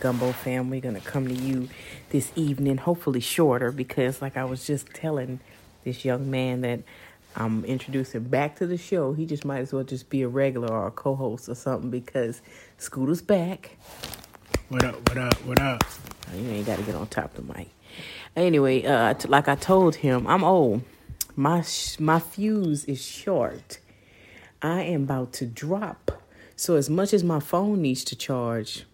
Gumbeaux 0.00 0.32
family, 0.32 0.80
gonna 0.80 1.00
come 1.00 1.28
to 1.28 1.34
you 1.34 1.68
this 2.10 2.32
evening, 2.36 2.78
hopefully 2.78 3.20
shorter, 3.20 3.72
because 3.72 4.22
like 4.22 4.36
I 4.36 4.44
was 4.44 4.66
just 4.66 4.88
telling 4.94 5.40
this 5.84 6.04
young 6.04 6.30
man 6.30 6.62
that 6.62 6.80
I'm 7.34 7.64
introducing 7.64 8.24
back 8.24 8.56
to 8.56 8.66
the 8.66 8.78
show, 8.78 9.12
he 9.12 9.26
just 9.26 9.44
might 9.44 9.60
as 9.60 9.72
well 9.72 9.84
just 9.84 10.08
be 10.08 10.22
a 10.22 10.28
regular 10.28 10.72
or 10.72 10.86
a 10.86 10.90
co-host 10.90 11.48
or 11.48 11.54
something 11.54 11.90
because 11.90 12.40
Scoota's 12.78 13.20
back. 13.20 13.76
What 14.68 14.84
up? 14.84 15.08
What 15.08 15.18
up? 15.18 15.34
What 15.44 15.60
up? 15.60 15.84
Oh, 16.32 16.36
you 16.36 16.48
ain't 16.48 16.66
got 16.66 16.78
to 16.78 16.84
get 16.84 16.94
on 16.94 17.06
top 17.08 17.36
of 17.36 17.46
the 17.46 17.54
mic. 17.54 17.68
Anyway, 18.34 18.84
uh, 18.84 19.14
t- 19.14 19.28
like 19.28 19.48
I 19.48 19.54
told 19.54 19.96
him, 19.96 20.26
I'm 20.26 20.42
old. 20.42 20.82
My 21.36 21.62
sh- 21.62 22.00
my 22.00 22.18
fuse 22.18 22.84
is 22.86 23.04
short. 23.04 23.78
I 24.62 24.82
am 24.82 25.04
about 25.04 25.32
to 25.34 25.46
drop. 25.46 26.22
So 26.56 26.76
as 26.76 26.88
much 26.88 27.12
as 27.12 27.22
my 27.22 27.38
phone 27.38 27.82
needs 27.82 28.02
to 28.04 28.16
charge, 28.16 28.86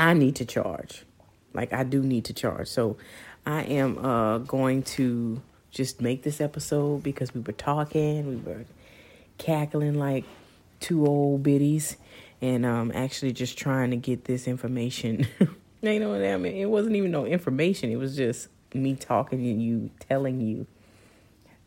I 0.00 0.14
need 0.14 0.36
to 0.36 0.46
charge. 0.46 1.04
Like 1.52 1.72
I 1.72 1.84
do 1.84 2.02
need 2.02 2.24
to 2.26 2.32
charge. 2.32 2.68
So 2.68 2.96
I 3.44 3.62
am 3.62 3.98
uh, 3.98 4.38
going 4.38 4.82
to 4.82 5.42
just 5.70 6.00
make 6.00 6.22
this 6.22 6.40
episode 6.40 7.02
because 7.02 7.34
we 7.34 7.42
were 7.42 7.52
talking, 7.52 8.26
we 8.26 8.36
were 8.36 8.64
cackling 9.38 9.98
like 9.98 10.24
two 10.80 11.06
old 11.06 11.42
biddies, 11.42 11.96
and 12.40 12.64
um, 12.64 12.90
actually 12.94 13.32
just 13.32 13.58
trying 13.58 13.90
to 13.90 13.96
get 13.96 14.24
this 14.24 14.48
information. 14.48 15.26
you 15.82 16.00
know 16.00 16.10
what 16.10 16.24
I 16.24 16.36
mean? 16.38 16.56
It 16.56 16.70
wasn't 16.70 16.96
even 16.96 17.10
no 17.10 17.26
information. 17.26 17.90
It 17.90 17.96
was 17.96 18.16
just 18.16 18.48
me 18.72 18.94
talking 18.94 19.40
and 19.40 19.62
you, 19.62 19.90
telling 20.00 20.40
you 20.40 20.66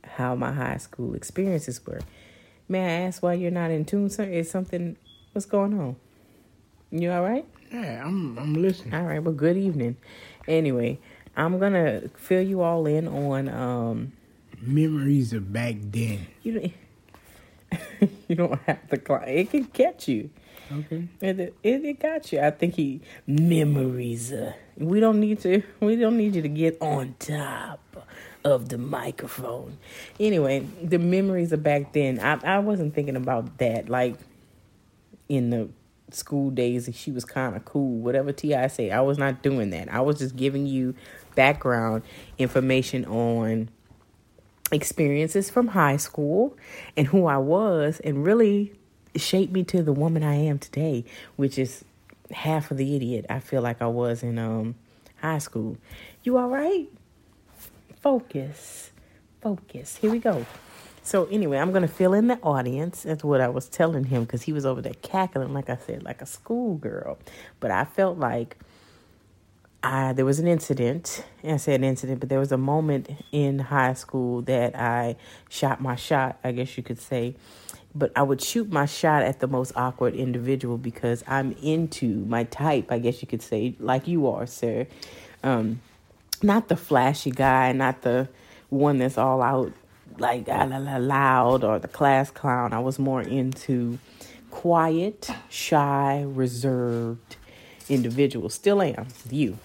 how 0.03 0.33
my 0.33 0.51
high 0.51 0.77
school 0.77 1.13
experiences 1.13 1.85
were. 1.85 2.01
May 2.67 2.79
I 2.79 3.07
ask 3.07 3.21
why 3.21 3.33
you're 3.33 3.51
not 3.51 3.69
in 3.69 3.85
tune, 3.85 4.09
sir? 4.09 4.23
Is 4.23 4.49
something 4.49 4.97
what's 5.33 5.45
going 5.45 5.79
on? 5.79 5.95
You 6.91 7.11
all 7.11 7.23
right? 7.23 7.45
Yeah, 7.73 8.05
I'm 8.05 8.37
I'm 8.37 8.53
listening. 8.53 8.93
All 8.93 9.03
right. 9.03 9.17
Well, 9.17 9.33
good 9.33 9.57
evening. 9.57 9.97
Anyway, 10.47 10.99
I'm 11.35 11.57
gonna 11.57 12.03
fill 12.15 12.43
you 12.43 12.61
all 12.61 12.85
in 12.85 13.07
on 13.07 13.49
um. 13.49 14.13
Memories 14.61 15.33
of 15.33 15.51
back 15.51 15.75
then. 15.81 16.27
You 16.43 16.71
don't. 17.71 18.11
you 18.27 18.35
don't 18.35 18.61
have 18.61 18.87
to. 18.89 18.97
climb. 18.97 19.27
It 19.27 19.49
can 19.49 19.65
catch 19.65 20.07
you. 20.07 20.29
Okay. 20.71 21.07
It, 21.19 21.39
it, 21.39 21.55
it 21.63 21.99
got 21.99 22.31
you. 22.31 22.41
I 22.41 22.51
think 22.51 22.75
he 22.75 23.01
memories. 23.25 24.31
Uh, 24.31 24.53
we 24.77 24.99
don't 24.99 25.19
need 25.19 25.39
to. 25.41 25.63
We 25.79 25.95
don't 25.95 26.15
need 26.15 26.35
you 26.35 26.43
to 26.43 26.49
get 26.49 26.79
on 26.79 27.15
top 27.17 28.07
of 28.45 28.69
the 28.69 28.77
microphone. 28.77 29.79
Anyway, 30.19 30.67
the 30.81 30.99
memories 30.99 31.51
of 31.51 31.63
back 31.63 31.91
then. 31.93 32.19
I 32.19 32.39
I 32.43 32.59
wasn't 32.59 32.93
thinking 32.93 33.15
about 33.15 33.57
that. 33.57 33.89
Like 33.89 34.15
in 35.27 35.49
the 35.49 35.69
school 36.15 36.49
days, 36.49 36.87
and 36.87 36.95
she 36.95 37.11
was 37.11 37.25
kind 37.25 37.55
of 37.55 37.65
cool. 37.65 37.97
Whatever 37.99 38.31
Ti 38.31 38.69
say, 38.69 38.91
I 38.91 39.01
was 39.01 39.17
not 39.17 39.41
doing 39.41 39.69
that. 39.71 39.91
I 39.91 40.01
was 40.01 40.19
just 40.19 40.35
giving 40.35 40.65
you 40.65 40.95
background 41.35 42.03
information 42.37 43.05
on 43.05 43.69
experiences 44.71 45.49
from 45.49 45.69
high 45.69 45.97
school 45.97 46.57
and 46.95 47.07
who 47.07 47.25
I 47.25 47.37
was, 47.37 47.99
and 48.01 48.25
really 48.25 48.73
shaped 49.15 49.53
me 49.53 49.63
to 49.65 49.83
the 49.83 49.93
woman 49.93 50.23
I 50.23 50.35
am 50.35 50.59
today, 50.59 51.05
which 51.35 51.57
is 51.59 51.85
half 52.31 52.71
of 52.71 52.77
the 52.77 52.95
idiot 52.95 53.25
I 53.29 53.39
feel 53.39 53.61
like 53.61 53.81
I 53.81 53.87
was 53.87 54.23
in 54.23 54.39
um 54.39 54.75
high 55.21 55.37
school. 55.37 55.77
You 56.23 56.37
all 56.37 56.49
right? 56.49 56.87
Focus. 58.01 58.91
Focus. 59.41 59.97
Here 59.97 60.11
we 60.11 60.19
go. 60.19 60.45
So 61.05 61.25
anyway, 61.25 61.57
I'm 61.57 61.73
gonna 61.73 61.87
fill 61.89 62.13
in 62.13 62.27
the 62.27 62.39
audience. 62.41 63.03
That's 63.03 63.25
what 63.25 63.41
I 63.41 63.49
was 63.49 63.67
telling 63.67 64.05
him 64.05 64.23
because 64.23 64.43
he 64.43 64.53
was 64.53 64.65
over 64.65 64.81
there 64.81 64.93
cackling, 65.01 65.53
like 65.53 65.69
I 65.69 65.75
said, 65.75 66.03
like 66.03 66.21
a 66.21 66.25
schoolgirl. 66.25 67.19
But 67.59 67.71
I 67.71 67.83
felt 67.83 68.17
like 68.17 68.57
I 69.83 70.13
there 70.13 70.23
was 70.23 70.39
an 70.39 70.47
incident. 70.47 71.25
I 71.43 71.57
said 71.57 71.81
an 71.81 71.83
incident, 71.83 72.21
but 72.21 72.29
there 72.29 72.39
was 72.39 72.53
a 72.53 72.57
moment 72.57 73.09
in 73.33 73.59
high 73.59 73.93
school 73.95 74.43
that 74.43 74.79
I 74.79 75.17
shot 75.49 75.81
my 75.81 75.97
shot. 75.97 76.39
I 76.41 76.53
guess 76.53 76.77
you 76.77 76.83
could 76.83 77.01
say, 77.01 77.35
but 77.93 78.13
I 78.15 78.23
would 78.23 78.41
shoot 78.41 78.71
my 78.71 78.85
shot 78.85 79.23
at 79.23 79.41
the 79.41 79.47
most 79.47 79.73
awkward 79.75 80.15
individual 80.15 80.77
because 80.77 81.21
I'm 81.27 81.51
into 81.61 82.07
my 82.25 82.45
type. 82.45 82.93
I 82.93 82.99
guess 82.99 83.21
you 83.21 83.27
could 83.27 83.41
say, 83.41 83.75
like 83.77 84.07
you 84.07 84.27
are, 84.27 84.47
sir. 84.47 84.87
Um, 85.43 85.81
not 86.41 86.69
the 86.69 86.77
flashy 86.77 87.31
guy, 87.31 87.73
not 87.73 88.03
the 88.03 88.29
one 88.69 88.99
that's 88.99 89.17
all 89.17 89.41
out 89.41 89.73
like 90.19 90.47
loud 90.47 91.63
or 91.63 91.79
the 91.79 91.87
class 91.87 92.31
clown. 92.31 92.73
I 92.73 92.79
was 92.79 92.99
more 92.99 93.21
into 93.21 93.99
quiet, 94.51 95.29
shy, 95.49 96.23
reserved 96.27 97.37
individuals. 97.89 98.53
Still 98.53 98.81
am 98.81 99.07
you. 99.29 99.57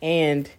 And 0.00 0.50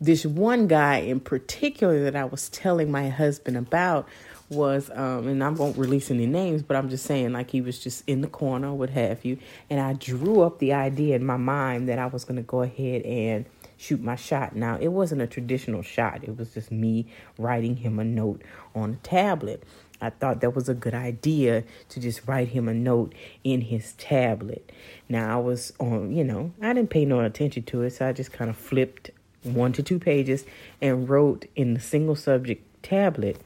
this 0.00 0.24
one 0.24 0.66
guy 0.66 0.98
in 0.98 1.20
particular 1.20 2.04
that 2.04 2.16
I 2.16 2.24
was 2.24 2.48
telling 2.48 2.90
my 2.90 3.08
husband 3.08 3.56
about 3.56 4.08
was 4.50 4.90
um 4.94 5.28
and 5.28 5.44
I 5.44 5.50
won't 5.50 5.76
release 5.76 6.10
any 6.10 6.26
names, 6.26 6.62
but 6.62 6.76
I'm 6.76 6.88
just 6.88 7.04
saying 7.04 7.32
like 7.32 7.50
he 7.50 7.60
was 7.60 7.78
just 7.78 8.02
in 8.08 8.22
the 8.22 8.28
corner, 8.28 8.72
what 8.72 8.90
have 8.90 9.24
you. 9.24 9.38
And 9.68 9.80
I 9.80 9.92
drew 9.92 10.40
up 10.40 10.58
the 10.58 10.72
idea 10.72 11.16
in 11.16 11.24
my 11.24 11.36
mind 11.36 11.88
that 11.88 11.98
I 11.98 12.06
was 12.06 12.24
gonna 12.24 12.42
go 12.42 12.62
ahead 12.62 13.02
and 13.02 13.44
shoot 13.78 14.02
my 14.02 14.16
shot. 14.16 14.54
Now, 14.54 14.76
it 14.78 14.88
wasn't 14.88 15.22
a 15.22 15.26
traditional 15.26 15.82
shot, 15.82 16.22
it 16.24 16.36
was 16.36 16.52
just 16.52 16.70
me 16.70 17.06
writing 17.38 17.76
him 17.76 17.98
a 17.98 18.04
note 18.04 18.42
on 18.74 18.94
a 18.94 18.96
tablet. 18.96 19.62
I 20.00 20.10
thought 20.10 20.42
that 20.42 20.54
was 20.54 20.68
a 20.68 20.74
good 20.74 20.94
idea 20.94 21.64
to 21.88 21.98
just 21.98 22.28
write 22.28 22.48
him 22.48 22.68
a 22.68 22.74
note 22.74 23.14
in 23.42 23.62
his 23.62 23.94
tablet. 23.94 24.70
Now, 25.08 25.38
I 25.38 25.40
was 25.40 25.72
on, 25.80 26.12
you 26.12 26.22
know, 26.22 26.52
I 26.62 26.72
didn't 26.72 26.90
pay 26.90 27.04
no 27.04 27.20
attention 27.20 27.64
to 27.64 27.82
it, 27.82 27.90
so 27.90 28.06
I 28.06 28.12
just 28.12 28.32
kind 28.32 28.48
of 28.48 28.56
flipped 28.56 29.10
one 29.42 29.72
to 29.72 29.82
two 29.82 29.98
pages 29.98 30.44
and 30.80 31.08
wrote 31.08 31.46
in 31.56 31.74
the 31.74 31.80
single 31.80 32.16
subject 32.16 32.64
tablet 32.82 33.40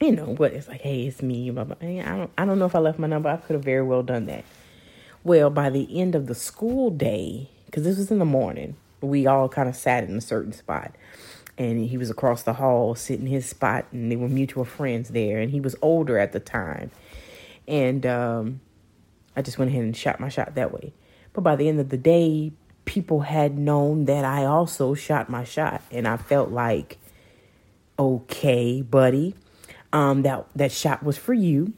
you 0.00 0.12
know 0.12 0.34
what 0.36 0.52
it's 0.52 0.68
like 0.68 0.80
hey 0.80 1.02
it's 1.06 1.22
me 1.22 1.50
blah, 1.50 1.64
blah. 1.64 1.76
i 1.80 2.16
don't 2.16 2.30
i 2.38 2.44
don't 2.44 2.58
know 2.58 2.66
if 2.66 2.74
i 2.74 2.78
left 2.78 2.98
my 2.98 3.06
number 3.06 3.28
i 3.28 3.36
could 3.36 3.54
have 3.54 3.64
very 3.64 3.82
well 3.82 4.02
done 4.02 4.26
that 4.26 4.44
well 5.24 5.50
by 5.50 5.68
the 5.68 6.00
end 6.00 6.14
of 6.14 6.26
the 6.26 6.34
school 6.34 6.90
day 6.90 7.48
because 7.66 7.84
this 7.84 7.98
was 7.98 8.10
in 8.10 8.18
the 8.18 8.24
morning 8.24 8.76
we 9.08 9.26
all 9.26 9.48
kind 9.48 9.68
of 9.68 9.76
sat 9.76 10.04
in 10.04 10.16
a 10.16 10.20
certain 10.20 10.52
spot. 10.52 10.94
And 11.58 11.84
he 11.84 11.98
was 11.98 12.08
across 12.10 12.42
the 12.42 12.54
hall 12.54 12.94
sitting 12.94 13.26
his 13.26 13.46
spot, 13.46 13.86
and 13.92 14.10
they 14.10 14.16
were 14.16 14.28
mutual 14.28 14.64
friends 14.64 15.10
there. 15.10 15.38
And 15.38 15.50
he 15.50 15.60
was 15.60 15.76
older 15.82 16.18
at 16.18 16.32
the 16.32 16.40
time. 16.40 16.90
And 17.68 18.06
um, 18.06 18.60
I 19.36 19.42
just 19.42 19.58
went 19.58 19.70
ahead 19.70 19.84
and 19.84 19.96
shot 19.96 20.20
my 20.20 20.28
shot 20.28 20.54
that 20.54 20.72
way. 20.72 20.92
But 21.32 21.42
by 21.42 21.56
the 21.56 21.68
end 21.68 21.78
of 21.78 21.90
the 21.90 21.98
day, 21.98 22.52
people 22.86 23.20
had 23.20 23.58
known 23.58 24.06
that 24.06 24.24
I 24.24 24.44
also 24.46 24.94
shot 24.94 25.28
my 25.28 25.44
shot. 25.44 25.82
And 25.90 26.08
I 26.08 26.16
felt 26.16 26.50
like, 26.50 26.98
okay, 27.98 28.80
buddy, 28.80 29.34
um, 29.92 30.22
that, 30.22 30.46
that 30.56 30.72
shot 30.72 31.02
was 31.02 31.18
for 31.18 31.34
you. 31.34 31.74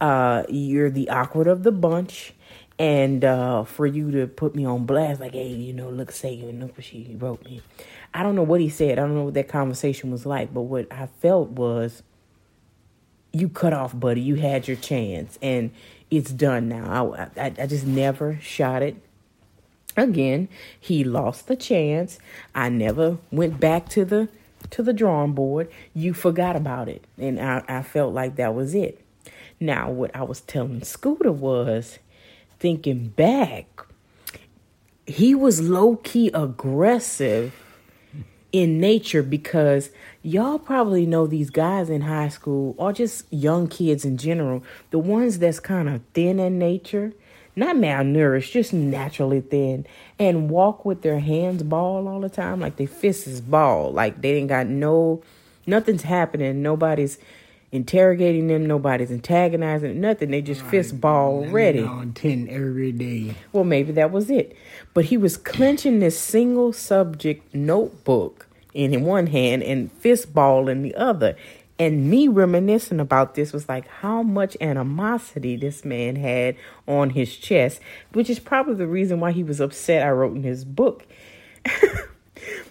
Uh, 0.00 0.44
you're 0.48 0.90
the 0.90 1.08
awkward 1.08 1.46
of 1.46 1.62
the 1.62 1.72
bunch 1.72 2.34
and 2.80 3.26
uh, 3.26 3.64
for 3.64 3.86
you 3.86 4.10
to 4.10 4.26
put 4.26 4.54
me 4.54 4.64
on 4.64 4.86
blast, 4.86 5.20
like, 5.20 5.34
hey, 5.34 5.48
you 5.48 5.74
know, 5.74 5.90
look, 5.90 6.10
say, 6.10 6.32
you 6.32 6.50
look 6.50 6.78
what 6.78 6.84
she 6.86 7.14
wrote 7.18 7.44
me. 7.44 7.60
I 8.14 8.22
don't 8.22 8.34
know 8.34 8.42
what 8.42 8.62
he 8.62 8.70
said. 8.70 8.98
I 8.98 9.02
don't 9.02 9.14
know 9.14 9.24
what 9.24 9.34
that 9.34 9.48
conversation 9.48 10.10
was 10.10 10.24
like, 10.24 10.54
but 10.54 10.62
what 10.62 10.90
I 10.90 11.08
felt 11.20 11.50
was, 11.50 12.02
you 13.34 13.50
cut 13.50 13.74
off, 13.74 14.00
buddy. 14.00 14.22
You 14.22 14.36
had 14.36 14.66
your 14.66 14.78
chance, 14.78 15.38
and 15.42 15.72
it's 16.10 16.30
done 16.30 16.70
now. 16.70 17.12
I, 17.12 17.28
I, 17.38 17.52
I 17.58 17.66
just 17.66 17.84
never 17.84 18.38
shot 18.40 18.82
it 18.82 18.96
again. 19.94 20.48
He 20.80 21.04
lost 21.04 21.48
the 21.48 21.56
chance. 21.56 22.18
I 22.54 22.70
never 22.70 23.18
went 23.30 23.60
back 23.60 23.90
to 23.90 24.06
the 24.06 24.30
to 24.70 24.82
the 24.82 24.94
drawing 24.94 25.34
board. 25.34 25.70
You 25.92 26.14
forgot 26.14 26.56
about 26.56 26.88
it, 26.88 27.04
and 27.18 27.38
I, 27.38 27.62
I 27.68 27.82
felt 27.82 28.14
like 28.14 28.36
that 28.36 28.54
was 28.54 28.74
it. 28.74 29.04
Now, 29.60 29.90
what 29.90 30.16
I 30.16 30.22
was 30.22 30.40
telling 30.40 30.80
Scoota 30.80 31.30
was 31.30 31.98
thinking 32.60 33.08
back, 33.08 33.86
he 35.06 35.34
was 35.34 35.60
low 35.60 35.96
key 35.96 36.30
aggressive 36.32 37.52
in 38.52 38.78
nature 38.78 39.22
because 39.22 39.90
y'all 40.22 40.58
probably 40.58 41.06
know 41.06 41.26
these 41.26 41.50
guys 41.50 41.88
in 41.88 42.02
high 42.02 42.28
school 42.28 42.74
or 42.78 42.92
just 42.92 43.24
young 43.32 43.66
kids 43.66 44.04
in 44.04 44.16
general, 44.16 44.62
the 44.90 44.98
ones 44.98 45.38
that's 45.38 45.60
kind 45.60 45.88
of 45.88 46.02
thin 46.14 46.38
in 46.38 46.58
nature, 46.58 47.12
not 47.56 47.76
malnourished, 47.76 48.52
just 48.52 48.72
naturally 48.72 49.40
thin, 49.40 49.86
and 50.18 50.50
walk 50.50 50.84
with 50.84 51.02
their 51.02 51.20
hands 51.20 51.62
ball 51.62 52.06
all 52.06 52.20
the 52.20 52.28
time, 52.28 52.60
like 52.60 52.76
their 52.76 52.86
fists 52.86 53.26
is 53.26 53.40
ball, 53.40 53.92
like 53.92 54.20
they 54.20 54.34
ain't 54.34 54.48
got 54.48 54.66
no, 54.66 55.22
nothing's 55.66 56.02
happening, 56.02 56.62
nobody's 56.62 57.18
interrogating 57.72 58.48
them. 58.48 58.66
Nobody's 58.66 59.10
antagonizing 59.10 60.00
nothing. 60.00 60.30
They 60.30 60.42
just 60.42 60.62
fist 60.62 61.00
ball 61.00 61.46
ready. 61.46 61.82
On 61.82 62.12
ten 62.12 62.48
every 62.48 62.92
day. 62.92 63.34
Well, 63.52 63.64
maybe 63.64 63.92
that 63.92 64.10
was 64.10 64.30
it. 64.30 64.56
But 64.94 65.06
he 65.06 65.16
was 65.16 65.36
clenching 65.36 66.00
this 66.00 66.18
single 66.18 66.72
subject 66.72 67.54
notebook 67.54 68.48
in 68.74 69.02
one 69.02 69.26
hand 69.26 69.62
and 69.62 69.90
fist 69.92 70.32
ball 70.34 70.68
in 70.68 70.82
the 70.82 70.94
other. 70.94 71.36
And 71.78 72.10
me 72.10 72.28
reminiscing 72.28 73.00
about 73.00 73.34
this 73.36 73.54
was 73.54 73.66
like 73.66 73.88
how 73.88 74.22
much 74.22 74.54
animosity 74.60 75.56
this 75.56 75.82
man 75.82 76.14
had 76.16 76.56
on 76.86 77.10
his 77.10 77.34
chest, 77.34 77.80
which 78.12 78.28
is 78.28 78.38
probably 78.38 78.74
the 78.74 78.86
reason 78.86 79.18
why 79.18 79.32
he 79.32 79.42
was 79.42 79.60
upset 79.60 80.06
I 80.06 80.10
wrote 80.10 80.36
in 80.36 80.42
his 80.42 80.66
book. 80.66 81.06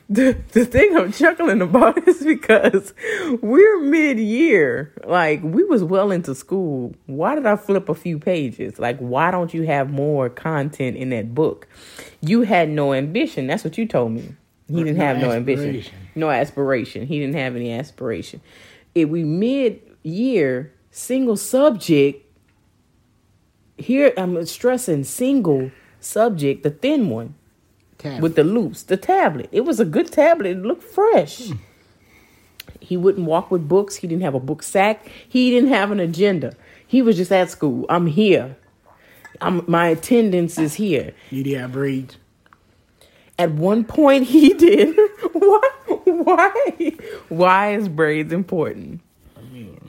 the 0.10 0.36
the 0.54 0.66
thing 0.66 0.98
I'm 0.98 1.12
chuckling 1.12 1.62
about 1.62 2.08
is 2.08 2.24
because 2.24 2.94
we're 3.42 3.80
mid 3.80 4.20
year. 4.20 4.92
Like 5.06 5.42
we 5.44 5.64
was 5.64 5.84
well 5.84 6.12
into 6.12 6.34
school. 6.34 6.96
Why 7.06 7.36
did 7.36 7.46
I 7.46 7.56
flip 7.56 7.90
a 7.90 7.96
few 7.96 8.18
pages? 8.18 8.80
Like 8.80 8.98
why 8.98 9.30
don't 9.30 9.54
you 9.54 9.64
have 9.64 9.92
more 9.92 10.30
content 10.30 10.98
in 10.98 11.10
that 11.10 11.36
book? 11.36 11.68
You 12.22 12.42
had 12.42 12.70
no 12.70 12.94
ambition. 12.94 13.48
That's 13.48 13.64
what 13.64 13.78
you 13.78 13.86
told 13.86 14.14
me. 14.14 14.36
He 14.68 14.84
didn't 14.84 14.98
No 14.98 15.06
have 15.06 15.18
no 15.18 15.32
ambition. 15.32 15.84
No 16.16 16.30
aspiration. 16.30 17.06
He 17.06 17.20
didn't 17.20 17.36
have 17.36 17.56
any 17.56 17.72
aspiration. 17.72 18.42
If 18.96 19.10
we 19.10 19.24
mid 19.24 19.82
year 20.04 20.74
single 20.92 21.38
subject 21.38 22.26
here 23.78 24.12
I'm 24.18 24.44
stressing 24.46 25.04
single 25.06 25.72
subject, 26.00 26.64
the 26.64 26.72
thin 26.72 27.10
one 27.10 27.36
Tab. 28.00 28.22
with 28.22 28.36
the 28.36 28.44
loops, 28.44 28.84
the 28.84 28.98
tablet. 28.98 29.50
It 29.52 29.62
was 29.62 29.80
a 29.80 29.86
good 29.86 30.12
tablet. 30.12 30.48
It 30.58 30.62
looked 30.64 30.84
fresh. 30.84 31.50
Hmm. 31.50 31.56
He 32.80 32.96
wouldn't 32.98 33.28
walk 33.28 33.52
with 33.52 33.68
books. 33.68 33.98
He 33.98 34.08
didn't 34.08 34.24
have 34.24 34.36
a 34.36 34.40
book 34.40 34.64
sack. 34.64 35.08
He 35.28 35.52
didn't 35.52 35.70
have 35.70 35.92
an 35.92 36.00
agenda. 36.00 36.56
He 36.88 37.02
was 37.02 37.18
just 37.18 37.32
at 37.32 37.50
school. 37.52 37.86
I'm 37.90 38.08
here. 38.08 38.56
I'm, 39.42 39.64
my 39.68 39.88
attendance 39.88 40.58
is 40.58 40.76
here. 40.76 41.14
You 41.30 41.44
Did 41.44 41.60
have 41.60 41.74
braids? 41.74 42.18
At 43.38 43.52
one 43.52 43.84
point, 43.86 44.26
he 44.26 44.54
did. 44.66 44.98
why? 45.34 45.62
Why? 46.06 46.92
Why 47.30 47.74
is 47.74 47.88
braids 47.88 48.34
important? 48.34 49.02
I 49.38 49.42
mean, 49.54 49.80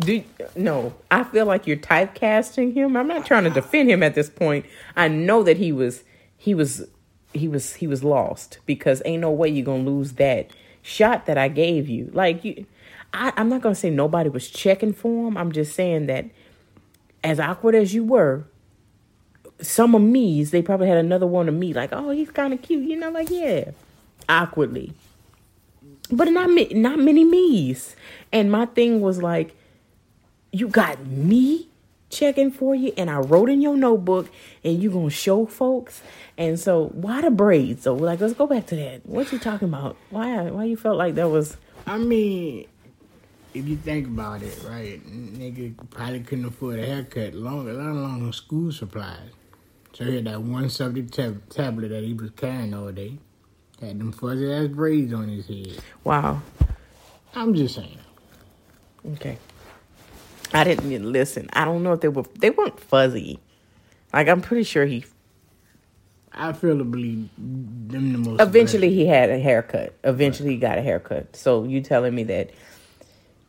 Do 0.00 0.22
no, 0.56 0.94
I 1.10 1.24
feel 1.24 1.44
like 1.46 1.66
you're 1.66 1.76
typecasting 1.76 2.72
him. 2.74 2.96
I'm 2.96 3.08
not 3.08 3.26
trying 3.26 3.44
to 3.44 3.50
defend 3.50 3.90
him 3.90 4.02
at 4.02 4.14
this 4.14 4.30
point. 4.30 4.64
I 4.96 5.08
know 5.08 5.42
that 5.42 5.56
he 5.56 5.72
was 5.72 6.02
he 6.36 6.54
was 6.54 6.86
he 7.34 7.48
was 7.48 7.74
he 7.74 7.86
was 7.86 8.02
lost 8.02 8.58
because 8.66 9.02
ain't 9.04 9.20
no 9.20 9.30
way 9.30 9.48
you're 9.48 9.64
gonna 9.64 9.82
lose 9.82 10.14
that 10.14 10.50
shot 10.82 11.26
that 11.26 11.38
I 11.38 11.48
gave 11.48 11.88
you. 11.88 12.10
Like 12.12 12.44
you 12.44 12.66
I, 13.12 13.32
I'm 13.36 13.48
not 13.48 13.62
gonna 13.62 13.74
say 13.74 13.90
nobody 13.90 14.28
was 14.28 14.48
checking 14.50 14.92
for 14.92 15.28
him. 15.28 15.36
I'm 15.36 15.52
just 15.52 15.74
saying 15.74 16.06
that 16.06 16.26
as 17.24 17.40
awkward 17.40 17.74
as 17.74 17.94
you 17.94 18.04
were, 18.04 18.44
some 19.60 19.94
of 19.94 20.02
me's 20.02 20.50
they 20.50 20.62
probably 20.62 20.88
had 20.88 20.98
another 20.98 21.26
one 21.26 21.48
of 21.48 21.54
me 21.54 21.72
like, 21.72 21.90
oh, 21.92 22.10
he's 22.10 22.30
kind 22.30 22.54
of 22.54 22.62
cute, 22.62 22.88
you 22.88 22.96
know, 22.96 23.10
like 23.10 23.30
yeah, 23.30 23.70
awkwardly 24.28 24.94
but 26.10 26.28
not 26.28 26.50
not 26.72 26.98
many 26.98 27.24
me's. 27.24 27.96
And 28.32 28.50
my 28.50 28.66
thing 28.66 29.00
was 29.00 29.22
like, 29.22 29.54
you 30.52 30.68
got 30.68 31.04
me 31.06 31.68
checking 32.10 32.50
for 32.50 32.74
you, 32.74 32.92
and 32.96 33.10
I 33.10 33.18
wrote 33.18 33.48
in 33.50 33.60
your 33.60 33.76
notebook, 33.76 34.28
and 34.64 34.82
you 34.82 34.90
gonna 34.90 35.10
show 35.10 35.46
folks. 35.46 36.02
And 36.36 36.58
so, 36.58 36.86
why 36.88 37.20
the 37.20 37.30
braids? 37.30 37.82
So, 37.82 37.94
like, 37.94 38.20
let's 38.20 38.34
go 38.34 38.46
back 38.46 38.66
to 38.66 38.76
that. 38.76 39.06
What 39.06 39.32
you 39.32 39.38
talking 39.38 39.68
about? 39.68 39.96
Why? 40.10 40.50
Why 40.50 40.64
you 40.64 40.76
felt 40.76 40.96
like 40.96 41.14
that 41.16 41.28
was? 41.28 41.56
I 41.86 41.98
mean, 41.98 42.66
if 43.54 43.66
you 43.66 43.76
think 43.76 44.06
about 44.06 44.42
it, 44.42 44.62
right, 44.66 45.00
nigga 45.06 45.74
probably 45.90 46.20
couldn't 46.20 46.44
afford 46.44 46.78
a 46.78 46.86
haircut, 46.86 47.34
long, 47.34 47.66
let 47.66 47.74
alone 47.74 48.22
on 48.26 48.32
school 48.32 48.70
supplies. 48.72 49.30
So 49.94 50.04
he 50.04 50.16
had 50.16 50.26
that 50.26 50.42
one 50.42 50.70
subject 50.70 51.12
tab- 51.12 51.48
tablet 51.48 51.88
that 51.88 52.04
he 52.04 52.12
was 52.12 52.30
carrying 52.30 52.74
all 52.74 52.92
day. 52.92 53.18
Had 53.80 53.98
them 53.98 54.12
fuzzy 54.12 54.52
ass 54.52 54.68
braids 54.68 55.12
on 55.12 55.28
his 55.28 55.46
head. 55.46 55.80
Wow. 56.04 56.42
I'm 57.34 57.54
just 57.54 57.74
saying. 57.76 57.98
Okay. 59.12 59.38
I 60.52 60.64
didn't 60.64 60.90
even 60.90 61.12
listen. 61.12 61.48
I 61.52 61.64
don't 61.64 61.82
know 61.82 61.92
if 61.92 62.00
they 62.00 62.08
were. 62.08 62.24
They 62.38 62.50
weren't 62.50 62.78
fuzzy. 62.80 63.38
Like 64.12 64.28
I'm 64.28 64.40
pretty 64.40 64.64
sure 64.64 64.86
he. 64.86 65.04
I 66.32 66.52
feel 66.52 66.78
to 66.78 66.84
believe 66.84 67.28
them 67.36 68.12
the 68.12 68.18
most. 68.18 68.40
Eventually, 68.40 68.90
he 68.94 69.06
had 69.06 69.28
a 69.30 69.38
haircut. 69.38 69.94
Eventually, 70.04 70.50
he 70.50 70.56
got 70.56 70.78
a 70.78 70.82
haircut. 70.82 71.34
So 71.34 71.64
you 71.64 71.80
telling 71.80 72.14
me 72.14 72.22
that 72.24 72.50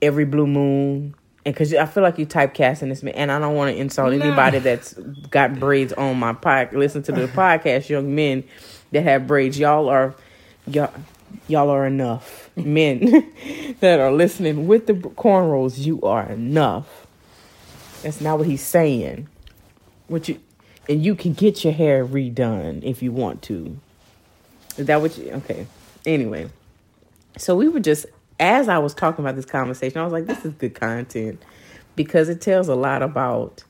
every 0.02 0.26
blue 0.26 0.48
moon, 0.48 1.14
and 1.46 1.54
because 1.54 1.74
I 1.74 1.86
feel 1.86 2.04
like 2.04 2.18
you 2.18 2.26
typecasting 2.26 2.90
this 2.90 3.04
man, 3.04 3.14
and 3.16 3.32
I 3.32 3.40
don't 3.40 3.56
want 3.56 3.74
to 3.76 3.80
insult 3.80 4.14
Nah. 4.14 4.26
anybody 4.26 4.60
that's 4.60 4.94
got 5.30 5.60
braids 5.60 5.94
on 5.94 6.18
my 6.18 6.34
pod. 6.34 6.74
Listen 6.74 7.04
to 7.04 7.12
the 7.12 7.28
podcast, 7.28 7.90
young 7.90 8.16
men 8.16 8.44
that 8.92 9.04
have 9.04 9.28
braids. 9.28 9.60
Y'all 9.60 9.88
are, 9.88 10.16
y'all, 10.66 10.92
y'all 11.48 11.70
are 11.70 11.86
enough. 11.86 12.49
Men 12.66 13.32
that 13.80 14.00
are 14.00 14.12
listening 14.12 14.68
with 14.68 14.88
the 14.88 14.94
cornrows, 14.94 15.78
you 15.78 16.02
are 16.02 16.30
enough. 16.30 17.08
That's 18.04 18.22
not 18.22 18.38
what 18.38 18.48
he's 18.48 18.62
saying. 18.62 19.28
What 20.08 20.30
you 20.30 20.40
and 20.88 21.04
you 21.04 21.16
can 21.16 21.34
get 21.34 21.64
your 21.64 21.74
hair 21.74 22.06
redone 22.06 22.84
if 22.84 23.04
you 23.04 23.12
want 23.12 23.42
to. 23.44 23.78
Is 24.78 24.88
that 24.88 25.02
what 25.02 25.18
you 25.18 25.32
okay. 25.32 25.68
Anyway. 26.06 26.50
So 27.38 27.56
we 27.56 27.68
were 27.68 27.80
just 27.80 28.06
as 28.40 28.70
I 28.70 28.78
was 28.78 28.94
talking 28.94 29.24
about 29.24 29.36
this 29.36 29.46
conversation, 29.46 30.00
I 30.00 30.04
was 30.04 30.14
like, 30.14 30.26
this 30.26 30.46
is 30.46 30.54
good 30.54 30.74
content 30.74 31.42
because 31.96 32.30
it 32.30 32.42
tells 32.42 32.70
a 32.70 32.76
lot 32.76 33.04
about 33.04 33.64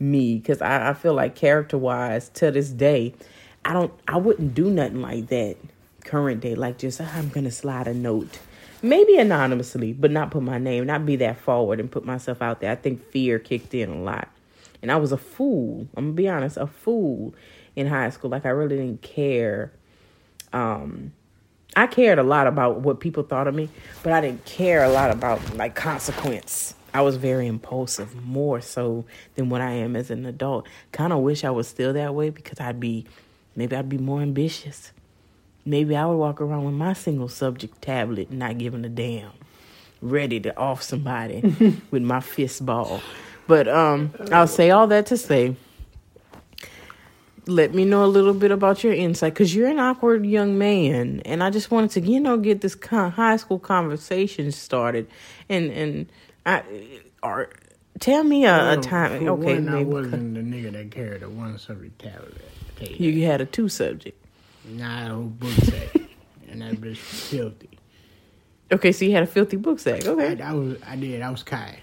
me. 0.00 0.38
Because 0.38 0.60
I, 0.60 0.90
I 0.90 0.94
feel 0.94 1.14
like 1.14 1.36
character 1.36 1.78
wise, 1.78 2.28
to 2.30 2.50
this 2.50 2.70
day, 2.70 3.14
I 3.64 3.72
don't 3.72 3.92
I 4.08 4.16
wouldn't 4.16 4.54
do 4.54 4.70
nothing 4.70 5.00
like 5.00 5.28
that 5.28 5.56
current 6.08 6.40
day. 6.40 6.54
Like 6.54 6.78
just 6.78 7.00
"Ah, 7.00 7.12
I'm 7.14 7.28
gonna 7.28 7.50
slide 7.50 7.86
a 7.86 7.94
note. 7.94 8.38
Maybe 8.80 9.16
anonymously, 9.16 9.92
but 9.92 10.10
not 10.10 10.30
put 10.30 10.42
my 10.42 10.58
name, 10.58 10.86
not 10.86 11.04
be 11.04 11.16
that 11.16 11.38
forward 11.38 11.80
and 11.80 11.90
put 11.90 12.04
myself 12.04 12.40
out 12.40 12.60
there. 12.60 12.70
I 12.70 12.76
think 12.76 13.04
fear 13.10 13.38
kicked 13.38 13.74
in 13.74 13.90
a 13.90 14.02
lot. 14.02 14.28
And 14.80 14.92
I 14.92 14.96
was 14.96 15.10
a 15.12 15.16
fool. 15.16 15.88
I'm 15.96 16.06
gonna 16.06 16.14
be 16.14 16.28
honest, 16.28 16.56
a 16.56 16.66
fool 16.66 17.34
in 17.74 17.86
high 17.86 18.10
school. 18.10 18.30
Like 18.30 18.46
I 18.46 18.50
really 18.50 18.76
didn't 18.76 19.02
care. 19.02 19.72
Um, 20.52 21.12
I 21.76 21.86
cared 21.86 22.18
a 22.18 22.22
lot 22.22 22.46
about 22.46 22.80
what 22.80 23.00
people 23.00 23.22
thought 23.22 23.46
of 23.46 23.54
me, 23.54 23.68
but 24.02 24.12
I 24.12 24.20
didn't 24.20 24.44
care 24.44 24.84
a 24.84 24.88
lot 24.88 25.10
about 25.10 25.56
like 25.56 25.74
consequence. 25.74 26.74
I 26.94 27.02
was 27.02 27.16
very 27.16 27.46
impulsive, 27.46 28.24
more 28.24 28.60
so 28.62 29.04
than 29.34 29.50
what 29.50 29.60
I 29.60 29.72
am 29.72 29.94
as 29.94 30.10
an 30.10 30.24
adult. 30.24 30.66
Kind 30.90 31.12
of 31.12 31.20
wish 31.20 31.44
I 31.44 31.50
was 31.50 31.68
still 31.68 31.92
that 31.92 32.14
way 32.14 32.30
because 32.30 32.58
I'd 32.60 32.80
be, 32.80 33.06
maybe 33.54 33.76
I'd 33.76 33.90
be 33.90 33.98
more 33.98 34.22
ambitious. 34.22 34.92
Maybe 35.68 35.94
I 35.94 36.06
would 36.06 36.16
walk 36.16 36.40
around 36.40 36.64
with 36.64 36.74
my 36.74 36.94
single 36.94 37.28
subject 37.28 37.82
tablet, 37.82 38.32
not 38.32 38.56
giving 38.56 38.84
a 38.86 38.88
damn, 38.88 39.32
ready 40.00 40.40
to 40.40 40.56
off 40.56 40.82
somebody 40.82 41.40
with 41.90 42.02
my 42.02 42.20
fist 42.20 42.64
ball. 42.64 43.02
But 43.46 43.68
um, 43.68 44.12
I'll 44.32 44.46
say 44.46 44.70
all 44.70 44.86
that 44.86 45.04
to 45.06 45.18
say, 45.18 45.56
let 47.46 47.74
me 47.74 47.84
know 47.84 48.02
a 48.04 48.06
little 48.06 48.32
bit 48.32 48.50
about 48.50 48.82
your 48.82 48.94
insight 48.94 49.34
because 49.34 49.54
you're 49.54 49.68
an 49.68 49.78
awkward 49.78 50.24
young 50.24 50.56
man, 50.56 51.20
and 51.26 51.42
I 51.42 51.50
just 51.50 51.70
wanted 51.70 51.90
to, 51.92 52.00
you 52.00 52.18
know, 52.20 52.38
get 52.38 52.62
this 52.62 52.74
con- 52.74 53.10
high 53.12 53.36
school 53.36 53.58
conversation 53.58 54.52
started, 54.52 55.06
and 55.50 55.70
and 55.70 56.06
I 56.46 56.62
or 57.22 57.50
tell 58.00 58.24
me 58.24 58.44
a, 58.46 58.72
a 58.72 58.76
time. 58.78 59.28
Okay, 59.28 59.54
one, 59.54 59.68
I 59.68 59.82
wasn't 59.82 60.34
the 60.34 60.40
nigga 60.40 60.72
that 60.72 60.90
carried 60.90 61.22
a 61.22 61.28
one 61.28 61.58
subject 61.58 61.98
tablet. 61.98 62.34
I 62.36 62.84
tell 62.84 62.88
you 62.88 62.98
that. 62.98 63.00
you 63.18 63.26
had 63.26 63.40
a 63.42 63.46
two 63.46 63.68
subject. 63.68 64.22
Nah, 64.68 65.14
a 65.14 65.22
book 65.22 65.50
sack. 65.50 65.94
and 66.50 66.62
that 66.62 66.74
bitch 66.74 66.90
was 66.90 66.98
filthy. 66.98 67.70
Okay, 68.70 68.92
so 68.92 69.04
you 69.04 69.12
had 69.12 69.22
a 69.22 69.26
filthy 69.26 69.56
book 69.56 69.78
sack. 69.78 70.06
Okay, 70.06 70.40
I 70.42 70.52
was, 70.52 70.76
I 70.86 70.96
did, 70.96 71.22
I 71.22 71.30
was 71.30 71.42
Kai. 71.42 71.78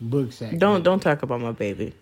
Book 0.00 0.32
sack. 0.32 0.58
don't 0.58 0.82
don't 0.82 1.00
talk 1.00 1.22
about 1.22 1.40
my 1.40 1.52
baby. 1.52 1.92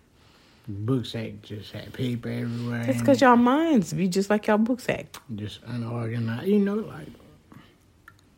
Book 0.67 1.05
sack 1.05 1.31
just 1.41 1.71
had 1.71 1.93
paper 1.93 2.29
everywhere. 2.29 2.83
That's 2.85 2.99
because 2.99 3.21
y'all 3.21 3.37
minds 3.37 3.93
be 3.93 4.07
just 4.07 4.29
like 4.29 4.47
y'all 4.47 4.57
book 4.57 4.79
sack. 4.81 5.05
Just 5.35 5.61
unorganized. 5.65 6.47
You 6.47 6.59
know, 6.59 6.75
like, 6.75 7.07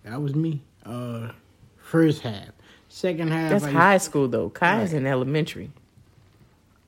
that 0.03 0.21
was 0.21 0.35
me. 0.35 0.61
Uh, 0.85 1.31
First 1.89 2.21
half. 2.21 2.49
Second 2.87 3.31
half, 3.31 3.49
That's 3.49 3.63
I 3.63 3.71
high 3.71 3.97
school 3.97 4.27
though. 4.27 4.49
Kai 4.49 4.83
is 4.83 4.93
Right. 4.93 5.01
in 5.01 5.07
elementary. 5.07 5.71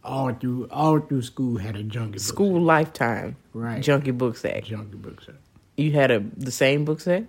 All 0.03 0.33
through 0.33 0.67
all 0.71 0.99
through 0.99 1.21
school 1.21 1.57
had 1.57 1.75
a 1.75 1.83
junkie 1.83 2.13
book 2.13 2.19
School 2.21 2.59
lifetime. 2.61 3.35
Right. 3.53 3.81
Junkie 3.83 4.11
book 4.11 4.35
sack. 4.37 4.63
junkie 4.63 4.97
book 4.97 5.21
sack. 5.21 5.35
You 5.77 5.91
had 5.91 6.09
a 6.11 6.19
the 6.37 6.51
same 6.51 6.85
book 6.85 7.01
sack? 7.01 7.23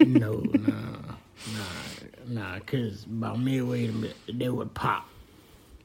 No, 0.00 0.32
nah, 0.34 0.70
nah, 1.52 1.62
nah. 2.28 2.58
Cause 2.60 3.04
about 3.04 3.40
midway, 3.40 3.90
they 4.32 4.48
would 4.48 4.72
pop. 4.74 5.08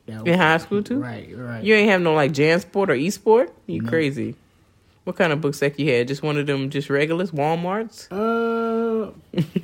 That 0.05 0.25
In 0.27 0.37
high 0.39 0.57
school 0.57 0.81
too? 0.83 0.99
Right, 0.99 1.29
right. 1.35 1.63
You 1.63 1.75
ain't 1.75 1.89
have 1.89 2.01
no 2.01 2.13
like 2.13 2.31
JanSport 2.31 2.89
or 2.89 2.93
Eastport? 2.93 3.53
You 3.67 3.81
No. 3.81 3.89
crazy. 3.89 4.35
What 5.03 5.15
kind 5.15 5.33
of 5.33 5.41
book 5.41 5.55
sack 5.55 5.79
you 5.79 5.91
had? 5.91 6.07
Just 6.07 6.21
one 6.23 6.37
of 6.37 6.45
them 6.45 6.69
just 6.69 6.89
regulars, 6.89 7.31
Walmarts? 7.31 8.07
Uh, 8.11 9.11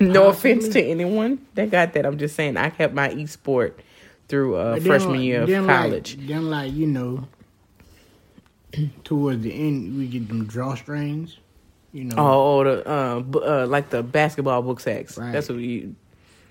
no 0.00 0.28
offense 0.28 0.68
to 0.70 0.82
anyone 0.82 1.46
that 1.54 1.70
got 1.70 1.92
that. 1.94 2.04
I'm 2.06 2.18
just 2.18 2.34
saying 2.34 2.56
I 2.56 2.70
kept 2.70 2.94
my 2.94 3.12
Eastport 3.12 3.78
through 4.28 4.56
uh, 4.56 4.80
freshman 4.80 5.20
year 5.20 5.42
of 5.42 5.48
then 5.48 5.66
like- 5.66 5.76
college. 5.82 6.16
then 6.26 6.50
like 6.50 6.72
you 6.72 6.86
know, 6.86 7.26
towards 9.04 9.42
the 9.42 9.52
end, 9.52 9.96
we 9.98 10.06
get 10.06 10.28
them 10.28 10.46
drawstrings. 10.46 11.36
You 11.92 12.04
know, 12.04 12.16
Oh, 12.18 12.58
oh, 12.60 12.64
the 12.64 12.86
uh, 12.88 13.20
bu- 13.20 13.38
uh, 13.44 13.66
like 13.66 13.90
the 13.90 14.02
basketball 14.02 14.60
book 14.62 14.80
sacks. 14.80 15.16
Right. 15.16 15.32
That's 15.32 15.48
what 15.48 15.58
you. 15.58 15.94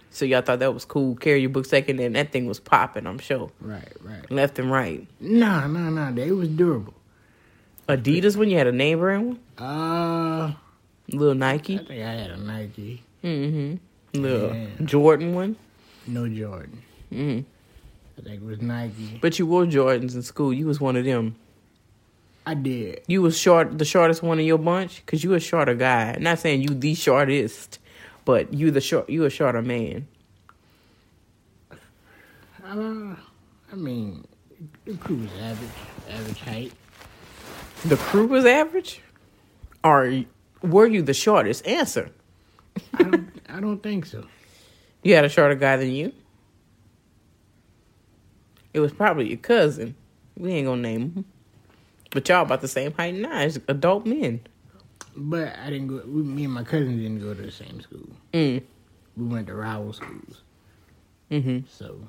So 0.09 0.23
y'all 0.25 0.41
thought 0.41 0.59
that 0.59 0.73
was 0.73 0.85
cool. 0.85 1.15
Carry 1.15 1.41
your 1.41 1.49
book 1.49 1.65
second, 1.65 1.99
and 1.99 1.99
then 1.99 2.13
that 2.13 2.31
thing 2.31 2.45
was 2.47 2.59
popping. 2.59 3.05
I'm 3.05 3.19
sure, 3.19 3.51
Right, 3.59 3.91
right. 4.01 4.31
left 4.31 4.57
and 4.59 4.71
right. 4.71 5.05
Nah, 5.19 5.67
nah, 5.67 5.89
nah. 5.89 6.11
They 6.11 6.31
was 6.31 6.47
durable. 6.47 6.93
Adidas 7.89 8.37
when 8.37 8.49
you 8.49 8.57
had 8.57 8.65
a 8.65 8.71
name 8.71 8.99
brand 8.99 9.27
one, 9.27 9.39
Uh, 9.57 10.53
little 11.09 11.35
Nike. 11.35 11.75
I 11.75 11.77
think 11.79 11.91
I 11.91 11.95
had 12.13 12.31
a 12.31 12.37
Nike. 12.37 13.03
mm-hmm, 13.23 14.19
little 14.21 14.55
Yeah. 14.55 14.67
Jordan 14.85 15.35
one. 15.35 15.57
No 16.07 16.27
Jordan. 16.29 16.81
Mm 17.11 17.45
I 18.17 18.21
think 18.21 18.41
it 18.41 18.45
was 18.45 18.61
Nike. 18.61 19.19
But 19.21 19.37
you 19.39 19.45
wore 19.45 19.65
Jordans 19.65 20.15
in 20.15 20.21
school. 20.21 20.53
You 20.53 20.67
was 20.67 20.79
one 20.79 20.95
of 20.95 21.05
them. 21.05 21.35
I 22.45 22.53
did. 22.53 23.01
You 23.07 23.21
was 23.21 23.37
short, 23.37 23.77
the 23.77 23.85
shortest 23.85 24.21
one 24.21 24.39
in 24.39 24.45
your 24.45 24.59
bunch, 24.59 25.03
cause 25.07 25.23
you 25.23 25.33
a 25.33 25.39
shorter 25.39 25.73
guy. 25.73 26.15
Not 26.19 26.39
saying 26.39 26.61
you 26.61 26.69
the 26.69 26.93
shortest, 26.93 27.79
but 28.23 28.53
you 28.53 28.69
the 28.69 28.81
short, 28.81 29.09
you 29.09 29.25
a 29.25 29.29
shorter 29.29 29.63
man. 29.63 30.07
Uh, 32.63 33.15
I 33.71 33.75
mean, 33.75 34.25
the 34.85 34.95
crew 34.97 35.17
was 35.17 35.31
average, 35.41 35.69
average 36.09 36.39
height. 36.41 36.73
The 37.85 37.97
crew 37.97 38.27
was 38.27 38.45
average, 38.45 39.01
or 39.83 40.23
were 40.61 40.87
you 40.87 41.01
the 41.01 41.13
shortest? 41.13 41.65
Answer. 41.65 42.11
I 42.93 43.03
don't, 43.03 43.41
I 43.49 43.59
don't 43.59 43.81
think 43.81 44.05
so. 44.05 44.25
You 45.03 45.15
had 45.15 45.25
a 45.25 45.29
shorter 45.29 45.55
guy 45.55 45.77
than 45.77 45.91
you. 45.91 46.13
It 48.75 48.81
was 48.81 48.91
probably 48.91 49.29
your 49.29 49.37
cousin. 49.37 49.95
We 50.37 50.51
ain't 50.51 50.67
gonna 50.67 50.81
name 50.81 51.01
him, 51.01 51.25
but 52.11 52.27
y'all 52.27 52.41
about 52.41 52.59
the 52.59 52.67
same 52.67 52.91
height 52.91 53.15
now 53.15 53.31
as 53.31 53.57
adult 53.69 54.05
men. 54.05 54.41
But 55.15 55.57
I 55.57 55.69
didn't 55.69 55.87
go. 55.87 56.01
We, 56.05 56.23
me 56.23 56.43
and 56.43 56.53
my 56.53 56.65
cousin 56.65 56.97
didn't 57.01 57.21
go 57.21 57.33
to 57.33 57.41
the 57.41 57.51
same 57.53 57.79
school. 57.79 58.09
Mm. 58.33 58.61
We 59.15 59.27
went 59.27 59.47
to 59.47 59.55
rival 59.55 59.93
schools. 59.93 60.41
Mm-hmm. 61.31 61.59
So, 61.69 62.05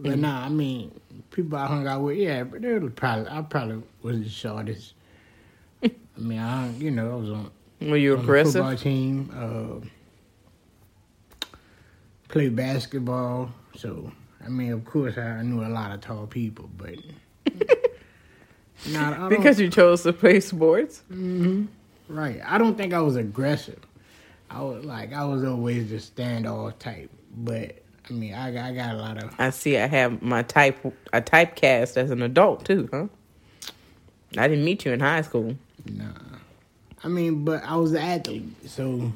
but 0.00 0.18
nah, 0.18 0.44
I 0.44 0.48
mean, 0.48 0.90
people 1.30 1.56
I 1.56 1.68
hung 1.68 1.86
out 1.86 2.02
with, 2.02 2.16
yeah, 2.16 2.42
but 2.42 2.62
they 2.62 2.76
was 2.76 2.92
probably 2.96 3.30
I 3.30 3.40
probably 3.42 3.84
was 4.02 4.18
the 4.18 4.28
shortest. 4.28 4.94
I 5.84 5.90
mean, 6.16 6.40
I 6.40 6.62
hung, 6.62 6.80
you 6.80 6.90
know 6.90 7.12
I 7.12 7.14
was 7.14 7.30
on, 7.30 7.50
Were 7.80 7.96
you 7.96 8.16
on 8.16 8.26
the 8.26 8.42
football 8.42 8.70
aggressive? 8.70 8.80
team, 8.80 9.84
uh, 11.46 11.46
played 12.26 12.56
basketball. 12.56 13.52
So 13.76 14.10
I 14.44 14.48
mean, 14.48 14.72
of 14.72 14.84
course, 14.84 15.18
I 15.18 15.42
knew 15.42 15.62
a 15.64 15.68
lot 15.68 15.92
of 15.92 16.00
tall 16.00 16.26
people, 16.26 16.68
but 16.76 16.94
nah, 18.90 19.28
Because 19.28 19.60
you 19.60 19.68
chose 19.68 20.02
to 20.04 20.12
play 20.12 20.40
sports. 20.40 21.02
hmm 21.08 21.66
Right. 22.08 22.40
I 22.44 22.58
don't 22.58 22.76
think 22.76 22.92
I 22.92 23.00
was 23.02 23.14
aggressive. 23.16 23.78
I 24.50 24.62
was 24.62 24.84
like 24.84 25.12
I 25.12 25.24
was 25.24 25.44
always 25.44 25.90
the 25.90 25.96
standoff 25.98 26.76
type, 26.80 27.08
but 27.36 27.78
I 28.08 28.12
mean 28.12 28.34
I 28.34 28.50
got, 28.50 28.64
I 28.64 28.74
got 28.74 28.94
a 28.94 28.98
lot 28.98 29.22
of 29.22 29.32
I 29.38 29.50
see. 29.50 29.76
I 29.78 29.86
have 29.86 30.20
my 30.20 30.42
type. 30.42 30.76
I 31.12 31.20
typecast 31.20 31.96
as 31.96 32.10
an 32.10 32.20
adult 32.22 32.64
too, 32.64 32.88
huh? 32.92 33.06
I 34.36 34.48
didn't 34.48 34.64
meet 34.64 34.84
you 34.84 34.92
in 34.92 34.98
high 35.00 35.22
school. 35.22 35.54
nah. 35.86 36.06
I 37.04 37.08
mean, 37.08 37.44
but 37.44 37.62
I 37.64 37.76
was 37.76 37.92
an 37.92 37.98
athlete, 37.98 38.44
so 38.68 39.12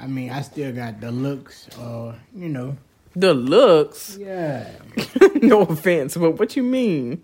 I 0.00 0.06
mean 0.08 0.30
I 0.30 0.42
still 0.42 0.72
got 0.72 1.00
the 1.00 1.12
looks, 1.12 1.68
or 1.78 2.16
you 2.34 2.48
know. 2.48 2.76
The 3.14 3.34
looks. 3.34 4.16
Yeah. 4.18 4.70
no 5.42 5.62
offense, 5.62 6.16
but 6.16 6.32
what 6.32 6.56
you 6.56 6.62
mean? 6.62 7.22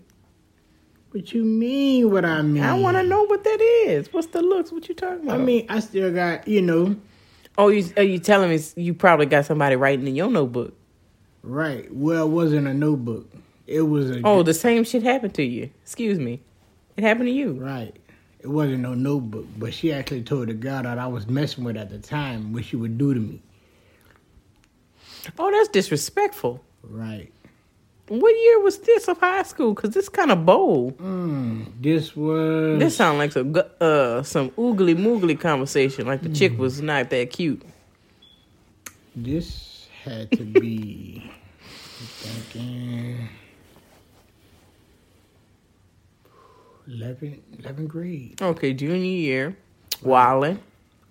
What 1.11 1.33
you 1.33 1.43
mean? 1.43 2.11
What 2.11 2.23
I 2.23 2.41
mean? 2.43 2.63
I 2.63 2.73
want 2.75 2.97
to 2.97 3.03
know 3.03 3.23
what 3.23 3.43
that 3.43 3.59
is. 3.61 4.13
What's 4.13 4.27
the 4.27 4.41
looks? 4.41 4.71
What 4.71 4.87
you 4.87 4.93
talking 4.93 5.23
about? 5.23 5.39
I 5.39 5.43
mean, 5.43 5.65
I 5.67 5.79
still 5.79 6.13
got 6.13 6.47
you 6.47 6.61
know. 6.61 6.95
oh, 7.57 7.69
you 7.69 7.91
are 7.97 8.03
you 8.03 8.19
telling 8.19 8.49
me 8.49 8.59
you 8.75 8.93
probably 8.93 9.25
got 9.25 9.45
somebody 9.45 9.75
writing 9.75 10.07
in 10.07 10.15
your 10.15 10.29
notebook? 10.29 10.75
Right. 11.41 11.91
Well, 11.91 12.25
it 12.25 12.29
wasn't 12.29 12.67
a 12.67 12.73
notebook. 12.73 13.27
It 13.65 13.81
was 13.81 14.11
a. 14.11 14.21
Oh, 14.23 14.43
the 14.43 14.53
same 14.53 14.83
shit 14.83 15.01
happened 15.01 15.33
to 15.35 15.43
you. 15.43 15.71
Excuse 15.81 16.19
me. 16.19 16.41
It 16.97 17.03
happened 17.03 17.27
to 17.27 17.31
you. 17.31 17.53
Right. 17.53 17.95
It 18.39 18.47
wasn't 18.47 18.79
no 18.81 18.93
notebook, 18.93 19.47
but 19.57 19.73
she 19.73 19.91
actually 19.91 20.23
told 20.23 20.47
the 20.47 20.53
girl 20.53 20.83
that 20.83 20.97
I 20.97 21.07
was 21.07 21.27
messing 21.27 21.63
with 21.63 21.75
at 21.75 21.89
the 21.89 21.97
time 21.97 22.53
what 22.53 22.65
she 22.65 22.75
would 22.75 22.97
do 22.97 23.13
to 23.13 23.19
me. 23.19 23.41
Oh, 25.37 25.51
that's 25.51 25.69
disrespectful. 25.69 26.63
Right. 26.83 27.31
What 28.07 28.31
year 28.35 28.59
was 28.61 28.79
this 28.79 29.07
of 29.07 29.19
high 29.19 29.43
school? 29.43 29.75
Cause 29.75 29.91
this 29.91 30.09
kind 30.09 30.31
of 30.31 30.43
bold. 30.45 30.97
Mm, 30.97 31.71
this 31.79 32.15
was. 32.15 32.79
This 32.79 32.95
sound 32.95 33.19
like 33.19 33.31
some 33.31 33.55
uh 33.79 34.23
some 34.23 34.49
oogly 34.51 34.95
moogly 34.95 35.39
conversation. 35.39 36.07
Like 36.07 36.23
the 36.23 36.29
chick 36.29 36.57
was 36.57 36.81
not 36.81 37.11
that 37.11 37.29
cute. 37.29 37.61
This 39.15 39.87
had 40.03 40.31
to 40.31 40.43
be. 40.43 41.31
Thinking. 41.99 43.29
11, 46.87 47.43
11th 47.61 47.87
grade. 47.87 48.41
Okay, 48.41 48.73
junior 48.73 48.95
year, 48.95 49.57
wilding. 50.01 50.59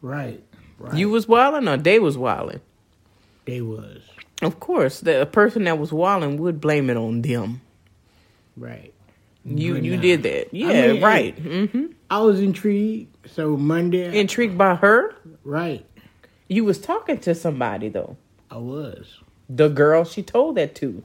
Right. 0.03 0.43
Right. 0.79 0.95
You 0.95 1.09
was 1.11 1.29
wilding 1.29 1.69
or 1.69 1.77
they 1.77 2.01
was 2.01 2.19
wilding? 2.19 2.61
They 3.49 3.63
was. 3.63 4.03
Of 4.43 4.61
course, 4.61 5.01
the 5.01 5.27
person 5.27 5.65
that 5.65 5.79
was 5.79 5.91
wilding 5.93 6.37
would 6.37 6.61
blame 6.61 6.91
it 6.91 6.97
on 6.97 7.23
them. 7.23 7.61
Right. 8.57 8.93
You 9.45 9.75
But 9.75 9.83
you 9.85 9.97
did 9.97 10.23
that, 10.25 10.53
yeah, 10.53 10.93
mean, 10.93 11.03
right. 11.03 11.39
hmm 11.39 11.87
I 12.11 12.21
was 12.21 12.41
intrigued. 12.41 13.17
So 13.27 13.57
Monday. 13.57 14.19
Intrigued 14.19 14.59
by 14.59 14.75
her. 14.75 15.15
right. 15.45 15.85
You 16.49 16.65
was 16.65 16.79
talking 16.79 17.19
to 17.21 17.35
somebody 17.35 17.89
though. 17.89 18.17
I 18.51 18.59
was. 18.59 19.19
The 19.49 19.69
girl 19.69 20.05
she 20.05 20.23
told 20.23 20.57
that 20.57 20.75
to. 20.77 21.03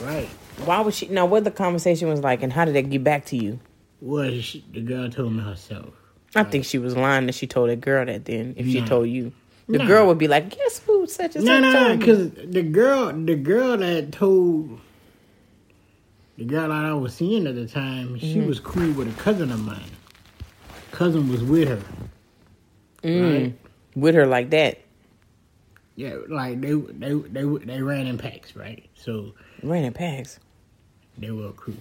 Right. 0.00 0.28
Why 0.64 0.80
was 0.80 0.96
she? 0.96 1.06
Now, 1.08 1.26
what 1.26 1.42
the 1.44 1.50
conversation 1.50 2.08
was 2.08 2.20
like, 2.20 2.42
and 2.42 2.52
how 2.52 2.64
did 2.64 2.74
that 2.74 2.90
get 2.90 3.02
back 3.02 3.24
to 3.26 3.36
you? 3.36 3.58
Was 4.00 4.44
she, 4.44 4.64
the 4.72 4.80
girl 4.80 5.08
told 5.10 5.32
me 5.32 5.42
herself. 5.42 5.94
I 6.34 6.44
think 6.44 6.64
she 6.64 6.78
was 6.78 6.96
lying 6.96 7.26
that 7.26 7.34
she 7.34 7.46
told 7.46 7.70
that 7.70 7.80
girl 7.80 8.04
that. 8.06 8.24
Then, 8.24 8.54
if 8.56 8.66
she 8.66 8.82
told 8.82 9.08
you, 9.08 9.32
the 9.68 9.78
Nah. 9.78 9.86
girl 9.86 10.06
would 10.08 10.18
be 10.18 10.28
like, 10.28 10.50
"Guess 10.56 10.80
who? 10.80 11.06
Such 11.06 11.36
and 11.36 11.44
No, 11.44 11.54
such." 11.54 11.62
no, 11.62 11.88
no, 11.88 11.96
because 11.96 12.30
the 12.30 12.62
girl, 12.62 13.12
the 13.12 13.34
girl 13.36 13.76
that 13.76 14.12
told 14.12 14.80
the 16.38 16.44
girl 16.44 16.68
that 16.68 16.84
I 16.84 16.94
was 16.94 17.14
seeing 17.14 17.46
at 17.46 17.54
the 17.54 17.66
time, 17.66 18.18
she 18.18 18.36
Mm-hmm. 18.36 18.48
was 18.48 18.58
cool 18.60 18.92
with 18.92 19.08
a 19.08 19.20
cousin 19.22 19.50
of 19.52 19.60
mine. 19.64 19.80
Cousin 20.90 21.28
was 21.30 21.42
with 21.42 21.68
her. 21.68 21.80
Mm. 23.02 23.42
Right? 23.42 23.54
with 23.94 24.14
her 24.14 24.26
like 24.26 24.48
that, 24.50 24.78
Yeah, 25.96 26.16
like 26.28 26.60
they 26.62 26.72
they 26.74 27.12
they 27.14 27.44
they 27.44 27.82
ran 27.82 28.06
in 28.06 28.16
packs, 28.16 28.56
right? 28.56 28.88
So 28.94 29.32
running 29.62 29.92
packs. 29.92 30.38
they 31.18 31.30
were 31.30 31.48
a 31.48 31.52
crew. 31.52 31.76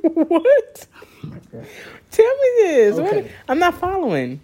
what? 0.00 0.86
Tell 2.10 2.36
me 2.36 2.50
this. 2.62 2.96
What- 2.98 3.26
I'm 3.48 3.58
not 3.60 3.74
following. 3.74 4.40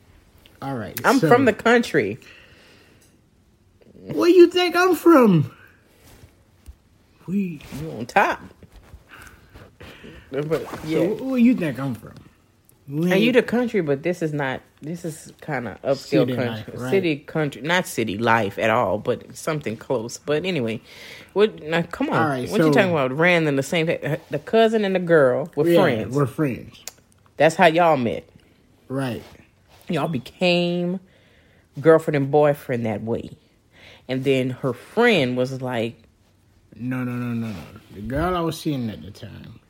All 0.63 0.77
right, 0.77 0.99
I'm 1.05 1.19
so- 1.19 1.29
from 1.29 1.45
the 1.45 1.53
country. 1.53 2.19
Where 3.95 4.31
you 4.31 4.49
think 4.49 4.75
I'm 4.75 4.95
from? 4.97 5.53
We. 7.27 7.61
You 7.81 7.91
on 7.93 8.07
top. 8.07 8.41
But, 10.31 10.63
yeah. 10.85 10.99
So 10.99 11.25
where 11.25 11.39
you 11.39 11.55
think 11.55 11.79
I'm 11.79 11.95
from? 11.95 12.15
We 12.89 13.13
and 13.13 13.21
you 13.21 13.31
the 13.33 13.43
country, 13.43 13.81
but 13.81 14.03
this 14.03 14.23
is 14.23 14.33
not. 14.33 14.61
This 14.81 15.05
is 15.05 15.33
kind 15.41 15.69
of 15.69 15.81
upscale 15.83 16.27
City 16.27 16.35
country, 16.35 16.49
life, 16.49 16.69
right. 16.75 16.91
city 16.91 17.17
country, 17.17 17.63
not 17.63 17.87
city 17.87 18.19
life 18.19 18.59
at 18.59 18.71
all, 18.71 18.99
but 18.99 19.37
something 19.37 19.77
close. 19.77 20.19
But 20.19 20.45
anyway, 20.45 20.81
what? 21.33 21.63
Now, 21.63 21.83
come 21.83 22.11
on, 22.11 22.29
right, 22.29 22.51
what 22.51 22.61
you 22.61 22.73
talking 22.73 22.91
about? 22.91 23.13
Ran 23.13 23.47
in 23.47 23.55
the 23.55 23.63
same. 23.63 23.87
The 23.87 24.41
cousin 24.45 24.85
and 24.85 24.97
the 24.97 25.01
girl 25.01 25.51
were 25.55 25.69
yeah, 25.69 25.81
friends. 25.81 26.15
We're 26.17 26.27
friends, 26.27 26.81
That's 27.37 27.55
how 27.55 27.67
y'all 27.67 27.97
met. 27.97 28.29
right? 28.89 29.23
Y'all 29.93 30.09
became 30.09 31.01
girlfriend 31.81 32.17
and 32.17 32.31
boyfriend 32.31 32.87
that 32.87 33.03
way, 33.03 33.31
and 34.09 34.25
then 34.25 34.51
her 34.51 34.73
friend 34.73 35.37
was 35.37 35.63
like, 35.63 35.97
No, 36.77 37.05
no, 37.05 37.13
no, 37.13 37.33
no, 37.35 37.49
no. 37.49 37.63
The 37.93 38.01
girl 38.01 38.37
I 38.37 38.41
was 38.41 38.59
seeing 38.59 38.91
at 38.91 39.03
the 39.03 39.11
time, 39.11 39.61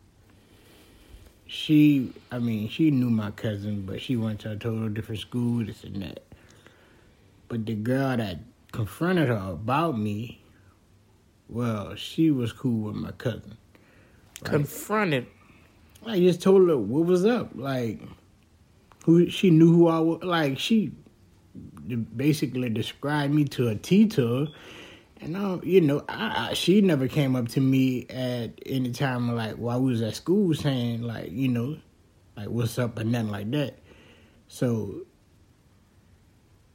she, 1.46 2.12
I 2.30 2.38
mean, 2.38 2.68
she 2.68 2.90
knew 2.90 3.10
my 3.10 3.30
cousin, 3.32 3.82
but 3.82 4.00
she 4.00 4.16
went 4.16 4.40
to 4.40 4.52
a 4.52 4.56
total 4.56 4.88
different 4.88 5.20
school, 5.20 5.64
this 5.64 5.84
and 5.84 6.02
that. 6.02 6.22
But 7.48 7.66
the 7.66 7.74
girl 7.74 8.16
that 8.16 8.38
confronted 8.72 9.28
her 9.28 9.50
about 9.50 9.98
me, 9.98 10.40
well, 11.48 11.94
she 11.94 12.30
was 12.30 12.52
cool 12.52 12.86
with 12.86 12.94
my 12.94 13.12
cousin. 13.12 13.58
confronted. 14.42 15.26
I 16.06 16.18
just 16.18 16.40
told 16.42 16.68
her 16.68 16.78
what 16.78 17.04
was 17.04 17.24
up. 17.26 17.50
Like, 17.54 18.00
who 19.04 19.28
she 19.30 19.50
knew 19.50 19.72
who 19.72 19.88
I 19.88 19.98
was. 19.98 20.22
Like, 20.22 20.58
she 20.58 20.92
basically 22.16 22.70
described 22.70 23.34
me 23.34 23.44
to 23.44 23.68
a 23.68 23.74
T 23.74 24.06
to. 24.08 24.48
And 25.20 25.36
I, 25.36 25.58
you 25.62 25.80
know, 25.80 26.04
I, 26.08 26.50
I, 26.50 26.54
she 26.54 26.80
never 26.80 27.06
came 27.06 27.36
up 27.36 27.48
to 27.48 27.60
me 27.60 28.06
at 28.08 28.58
any 28.66 28.90
time 28.90 29.34
like 29.36 29.54
while 29.54 29.80
we 29.80 29.92
was 29.92 30.02
at 30.02 30.16
school 30.16 30.52
saying 30.54 31.02
like, 31.02 31.30
you 31.30 31.48
know, 31.48 31.76
like 32.36 32.48
what's 32.48 32.78
up 32.78 32.98
and 32.98 33.12
nothing 33.12 33.30
like 33.30 33.50
that. 33.52 33.78
So, 34.48 35.02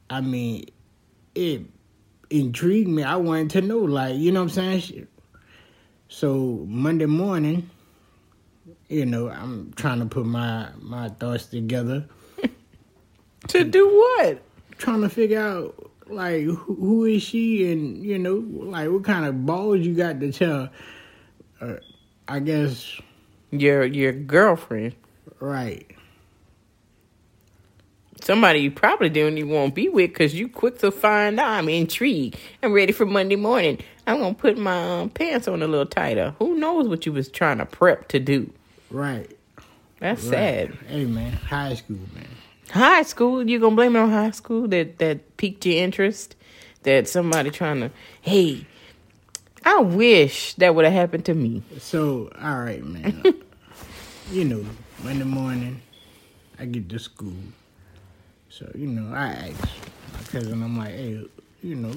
I 0.08 0.22
mean, 0.22 0.64
it 1.34 1.62
intrigued 2.30 2.88
me. 2.88 3.02
I 3.02 3.16
wanted 3.16 3.50
to 3.50 3.60
know, 3.60 3.78
like, 3.78 4.16
you 4.16 4.32
know 4.32 4.40
what 4.44 4.56
I'm 4.56 4.80
saying? 4.80 5.06
So 6.08 6.64
Monday 6.66 7.06
morning, 7.06 7.68
you 8.88 9.04
know, 9.04 9.28
I'm 9.28 9.74
trying 9.74 9.98
to 10.00 10.06
put 10.06 10.24
my 10.24 10.70
my 10.80 11.10
thoughts 11.10 11.46
together. 11.46 12.06
To 13.48 13.64
do 13.64 13.88
what? 13.88 14.40
Trying 14.78 15.00
to 15.02 15.08
figure 15.08 15.40
out 15.40 15.90
like 16.08 16.42
who, 16.42 16.54
who 16.54 17.04
is 17.04 17.22
she 17.22 17.70
and 17.70 18.02
you 18.04 18.18
know 18.18 18.36
like 18.50 18.88
what 18.90 19.04
kind 19.04 19.26
of 19.26 19.44
balls 19.44 19.80
you 19.80 19.94
got 19.94 20.20
to 20.20 20.32
tell 20.32 20.70
uh, 21.60 21.74
I 22.26 22.38
guess 22.40 22.98
Your 23.50 23.84
your 23.84 24.12
girlfriend. 24.12 24.94
right. 25.40 25.86
Somebody 28.22 28.58
you 28.60 28.70
probably 28.70 29.08
didn't 29.08 29.38
even 29.38 29.50
want 29.50 29.70
to 29.70 29.74
be 29.74 29.88
with 29.88 30.10
because 30.10 30.34
you 30.34 30.48
quick 30.48 30.78
to 30.80 30.90
find 30.90 31.38
out. 31.40 31.48
I'm 31.50 31.68
intrigued. 31.68 32.36
I'm 32.62 32.72
ready 32.72 32.92
for 32.92 33.06
Monday 33.06 33.36
morning. 33.36 33.78
I'm 34.06 34.18
gonna 34.18 34.34
put 34.34 34.58
my 34.58 35.00
um, 35.00 35.10
pants 35.10 35.48
on 35.48 35.62
a 35.62 35.66
little 35.66 35.86
tighter. 35.86 36.34
Who 36.38 36.56
knows 36.56 36.88
what 36.88 37.06
you 37.06 37.12
was 37.12 37.28
trying 37.28 37.58
to 37.58 37.64
prep 37.66 38.08
to 38.08 38.18
do? 38.18 38.52
Right. 38.90 39.30
That's 40.00 40.22
right. 40.24 40.30
sad. 40.30 40.78
Hey 40.88 41.04
man, 41.06 41.32
high 41.32 41.74
school 41.74 41.98
man. 42.14 42.26
High 42.70 43.02
school, 43.02 43.48
you 43.48 43.58
gonna 43.58 43.74
blame 43.76 43.96
it 43.96 43.98
on 44.00 44.10
high 44.10 44.30
school 44.30 44.68
that 44.68 44.98
that 44.98 45.36
piqued 45.36 45.64
your 45.66 45.82
interest? 45.82 46.36
That 46.82 47.08
somebody 47.08 47.50
trying 47.50 47.80
to, 47.80 47.90
hey, 48.22 48.64
I 49.64 49.80
wish 49.80 50.54
that 50.54 50.74
would 50.74 50.84
have 50.84 50.94
happened 50.94 51.24
to 51.26 51.34
me. 51.34 51.62
So, 51.78 52.30
all 52.40 52.60
right, 52.60 52.82
man. 52.84 53.22
you 54.30 54.44
know, 54.44 54.64
Monday 55.02 55.24
morning, 55.24 55.82
I 56.58 56.66
get 56.66 56.88
to 56.90 56.98
school. 56.98 57.34
So, 58.48 58.70
you 58.74 58.86
know, 58.86 59.12
I 59.14 59.26
asked 59.28 59.60
my 60.14 60.22
cousin, 60.30 60.62
I'm 60.62 60.78
like, 60.78 60.90
hey, 60.94 61.26
you 61.62 61.74
know, 61.74 61.92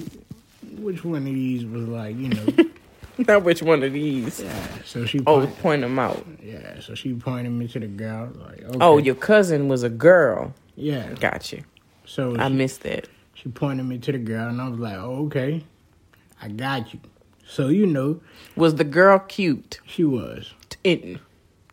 which 0.78 1.04
one 1.04 1.18
of 1.26 1.32
these 1.34 1.64
was 1.64 1.84
like, 1.84 2.16
you 2.16 2.28
know, 2.28 2.46
Not 3.18 3.44
which 3.44 3.62
one 3.62 3.82
of 3.82 3.92
these. 3.92 4.40
yeah. 4.40 4.66
So 4.84 5.04
she, 5.04 5.20
Oh, 5.26 5.40
point, 5.40 5.58
point 5.60 5.82
them 5.82 5.98
out. 5.98 6.24
yeah. 6.42 6.80
So 6.80 6.94
she 6.94 7.12
pointed 7.14 7.50
me 7.52 7.68
to 7.68 7.78
the 7.78 7.86
girl, 7.86 8.32
like, 8.34 8.62
oh, 8.64 8.68
okay. 8.68 8.78
Oh, 8.80 8.98
your 8.98 9.14
cousin 9.14 9.68
was 9.68 9.82
a 9.82 9.90
girl. 9.90 10.54
Yeah. 10.76 11.12
Got 11.14 11.52
you. 11.52 11.64
So 12.04 12.36
I 12.38 12.48
she, 12.48 12.54
missed 12.54 12.82
that. 12.82 13.08
she 13.34 13.48
pointed 13.48 13.84
me 13.84 13.98
to 13.98 14.12
the 14.12 14.18
girl, 14.18 14.48
and 14.48 14.60
I 14.60 14.68
was 14.68 14.78
like, 14.78 14.96
oh, 14.96 15.26
okay, 15.26 15.62
I 16.40 16.48
got 16.48 16.92
you. 16.92 17.00
So 17.46 17.68
you 17.68 17.86
know, 17.86 18.20
Was 18.56 18.76
the 18.76 18.84
girl 18.84 19.18
cute? 19.18 19.80
she 19.86 20.04
was, 20.04 20.52
In, 20.84 21.18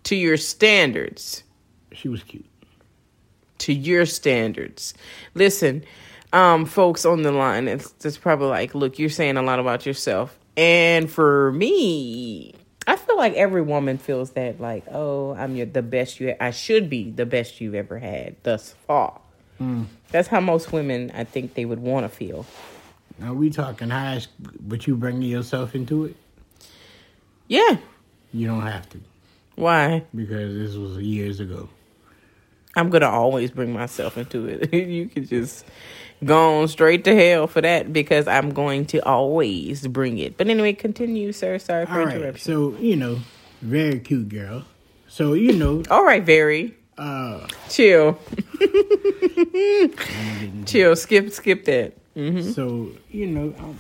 to 0.04 0.16
your 0.16 0.38
standards. 0.38 1.44
she 1.92 2.10
was 2.10 2.24
cute. 2.24 2.46
to 3.60 3.74
your 3.74 4.06
standards. 4.06 4.94
Listen, 5.36 5.84
um, 6.34 6.66
folks 6.66 7.06
on 7.06 7.22
the 7.24 7.32
line, 7.32 7.68
it's, 7.68 7.94
it's 8.04 8.18
probably 8.18 8.48
like, 8.48 8.76
look, 8.76 9.00
you're 9.00 9.10
saying 9.10 9.38
a 9.38 9.42
lot 9.42 9.60
about 9.60 9.86
yourself. 9.86 10.38
And 10.58 11.10
for 11.10 11.52
me, 11.54 12.54
I 12.90 12.96
feel 12.96 13.18
like 13.18 13.36
every 13.36 13.62
woman 13.62 14.00
feels 14.00 14.32
that, 14.32 14.60
like, 14.60 14.84
oh, 14.92 15.36
I'm 15.36 15.56
your, 15.56 15.68
the 15.68 15.84
best 15.84 16.20
you, 16.20 16.34
I 16.40 16.50
should 16.50 16.90
be 16.90 17.12
the 17.12 17.26
best 17.26 17.62
you've 17.62 17.76
ever 17.76 18.00
had 18.00 18.36
thus 18.42 18.74
far. 18.88 19.22
Hmm. 19.60 19.84
That's 20.10 20.28
how 20.28 20.40
most 20.40 20.72
women, 20.72 21.12
I 21.14 21.24
think, 21.24 21.54
they 21.54 21.66
would 21.66 21.78
want 21.78 22.06
to 22.06 22.10
feel. 22.10 22.48
Now 23.20 23.34
we 23.34 23.52
talking 23.52 23.92
high 23.92 24.22
but 24.60 24.88
you 24.88 24.96
bringing 24.96 25.30
yourself 25.30 25.76
into 25.76 26.06
it. 26.06 26.16
Yeah. 27.48 27.78
You 28.34 28.48
don't 28.48 28.62
have 28.62 28.90
to. 28.90 29.00
Why? 29.54 30.06
because 30.16 30.56
this 30.56 30.76
was 30.76 30.98
years 30.98 31.40
ago. 31.40 31.70
I'm 32.76 32.90
gonna 32.90 33.10
always 33.10 33.52
bring 33.52 33.72
myself 33.72 34.18
into 34.18 34.48
it. 34.48 34.74
you 34.90 35.08
can 35.08 35.28
just 35.28 35.64
go 36.24 36.62
on 36.62 36.68
straight 36.68 37.04
to 37.06 37.16
hell 37.16 37.48
for 37.48 37.62
that 37.62 37.94
because 37.94 38.28
I'm 38.28 38.52
going 38.52 38.86
to 38.88 39.00
always 39.06 39.88
bring 39.88 40.18
it. 40.18 40.38
But 40.38 40.48
anyway, 40.50 40.74
continue, 40.74 41.32
sir. 41.32 41.58
Sorry 41.60 41.86
for 41.86 41.94
All 41.94 42.06
right, 42.06 42.18
interruption. 42.18 42.54
so 42.54 42.78
you 42.80 42.96
know, 42.96 43.20
very 43.62 44.00
cute 44.00 44.30
girl. 44.30 44.66
So 45.08 45.34
you 45.34 45.54
know, 45.54 45.84
All 45.90 46.04
right, 46.06 46.24
very 46.24 46.76
uh, 46.98 47.48
chill, 47.70 48.20
chill. 50.66 50.96
Skip, 50.96 51.32
skip 51.32 51.66
that. 51.66 51.94
so 52.54 52.92
you 53.10 53.28
know, 53.28 53.54
I'm, 53.58 53.78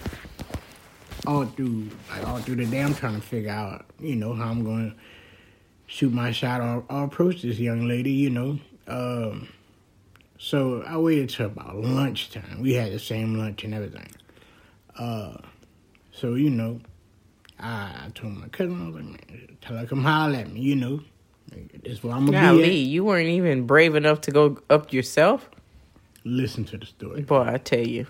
all 1.27 1.45
through 1.45 1.89
like 2.09 2.27
all 2.27 2.37
through 2.39 2.55
the 2.55 2.65
day, 2.65 2.81
I'm 2.81 2.95
trying 2.95 3.15
to 3.15 3.21
figure 3.25 3.51
out, 3.51 3.85
you 3.99 4.15
know, 4.15 4.33
how 4.33 4.49
I'm 4.49 4.63
going 4.63 4.91
to 4.91 4.95
shoot 5.87 6.13
my 6.13 6.31
shot 6.31 6.61
or, 6.61 6.83
or 6.89 7.03
approach 7.03 7.41
this 7.41 7.59
young 7.59 7.87
lady. 7.87 8.11
You 8.11 8.29
know, 8.29 8.59
um, 8.87 9.49
so 10.39 10.81
I 10.87 10.97
waited 10.97 11.29
till 11.29 11.47
about 11.47 11.75
lunchtime. 11.75 12.61
We 12.61 12.73
had 12.73 12.91
the 12.91 12.97
same 12.99 13.35
lunch 13.37 13.63
and 13.63 13.73
everything. 13.73 14.09
Uh, 14.97 15.37
so 16.11 16.33
you 16.33 16.49
know, 16.49 16.79
I, 17.59 18.05
I 18.05 18.09
told 18.15 18.33
my 18.33 18.47
cousin, 18.47 18.81
I 18.81 18.85
was 18.85 18.95
like, 18.95 19.03
man, 19.05 19.57
tell 19.61 19.77
her 19.77 19.85
come 19.85 20.03
holler 20.03 20.37
at 20.39 20.51
me. 20.51 20.61
You 20.61 20.75
know, 20.77 21.01
this 21.83 21.93
is 21.93 22.03
where 22.03 22.13
I'm 22.13 22.25
gonna 22.25 22.39
be. 22.39 22.45
Golly, 22.45 22.63
At. 22.63 22.87
you 22.87 23.03
weren't 23.03 23.27
even 23.27 23.67
brave 23.67 23.95
enough 23.95 24.21
to 24.21 24.31
go 24.31 24.57
up 24.69 24.93
yourself. 24.93 25.49
Listen 26.23 26.63
to 26.65 26.77
the 26.77 26.85
story, 26.85 27.21
Boy, 27.21 27.41
I 27.47 27.57
tell 27.57 27.85
you, 27.85 28.07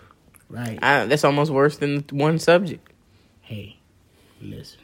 right? 0.50 0.80
I, 0.82 1.06
that's 1.06 1.24
almost 1.24 1.52
worse 1.52 1.78
than 1.78 2.04
one 2.12 2.38
subject. 2.40 2.88
hey, 3.42 3.78
listen. 4.42 4.80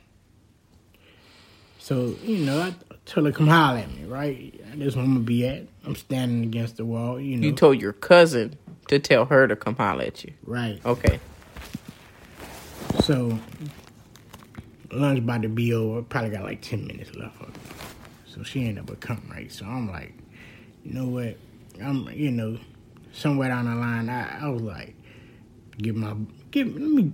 So, 1.79 2.15
you 2.23 2.39
know, 2.39 2.61
I 2.61 2.73
tell 3.05 3.25
her 3.25 3.31
come 3.31 3.47
holler 3.47 3.79
at 3.79 3.91
me, 3.91 4.05
right? 4.05 4.53
This 4.77 4.95
one 4.95 5.05
I'm 5.05 5.13
gonna 5.13 5.25
be 5.25 5.47
at. 5.47 5.67
I'm 5.85 5.95
standing 5.95 6.43
against 6.43 6.77
the 6.77 6.85
wall, 6.85 7.19
you 7.19 7.37
know. 7.37 7.45
You 7.45 7.53
told 7.53 7.81
your 7.81 7.93
cousin 7.93 8.57
to 8.87 8.99
tell 8.99 9.25
her 9.25 9.47
to 9.47 9.55
come 9.55 9.75
holler 9.75 10.03
at 10.03 10.23
you. 10.23 10.33
right. 10.45 10.79
Okay. 10.85 11.19
So 13.03 13.39
lunch 14.91 15.19
about 15.19 15.41
to 15.41 15.49
be 15.49 15.73
over, 15.73 16.01
probably 16.01 16.31
got 16.31 16.43
like 16.43 16.61
ten 16.61 16.85
minutes 16.87 17.15
left 17.15 17.41
of 17.41 17.49
it. 17.49 17.55
So 18.25 18.43
she 18.43 18.63
ain't 18.65 18.75
never 18.75 18.95
come 18.95 19.23
right. 19.29 19.51
So 19.51 19.65
I'm 19.65 19.89
like, 19.91 20.13
you 20.83 20.93
know 20.93 21.05
what? 21.05 21.37
I'm 21.81 22.09
you 22.09 22.31
know, 22.31 22.57
somewhere 23.11 23.49
down 23.49 23.65
the 23.65 23.75
line 23.75 24.09
I, 24.09 24.45
I 24.45 24.49
was 24.49 24.61
like, 24.61 24.95
give 25.77 25.95
my 25.95 26.15
give 26.51 26.67
let 26.67 26.89
me 26.89 27.11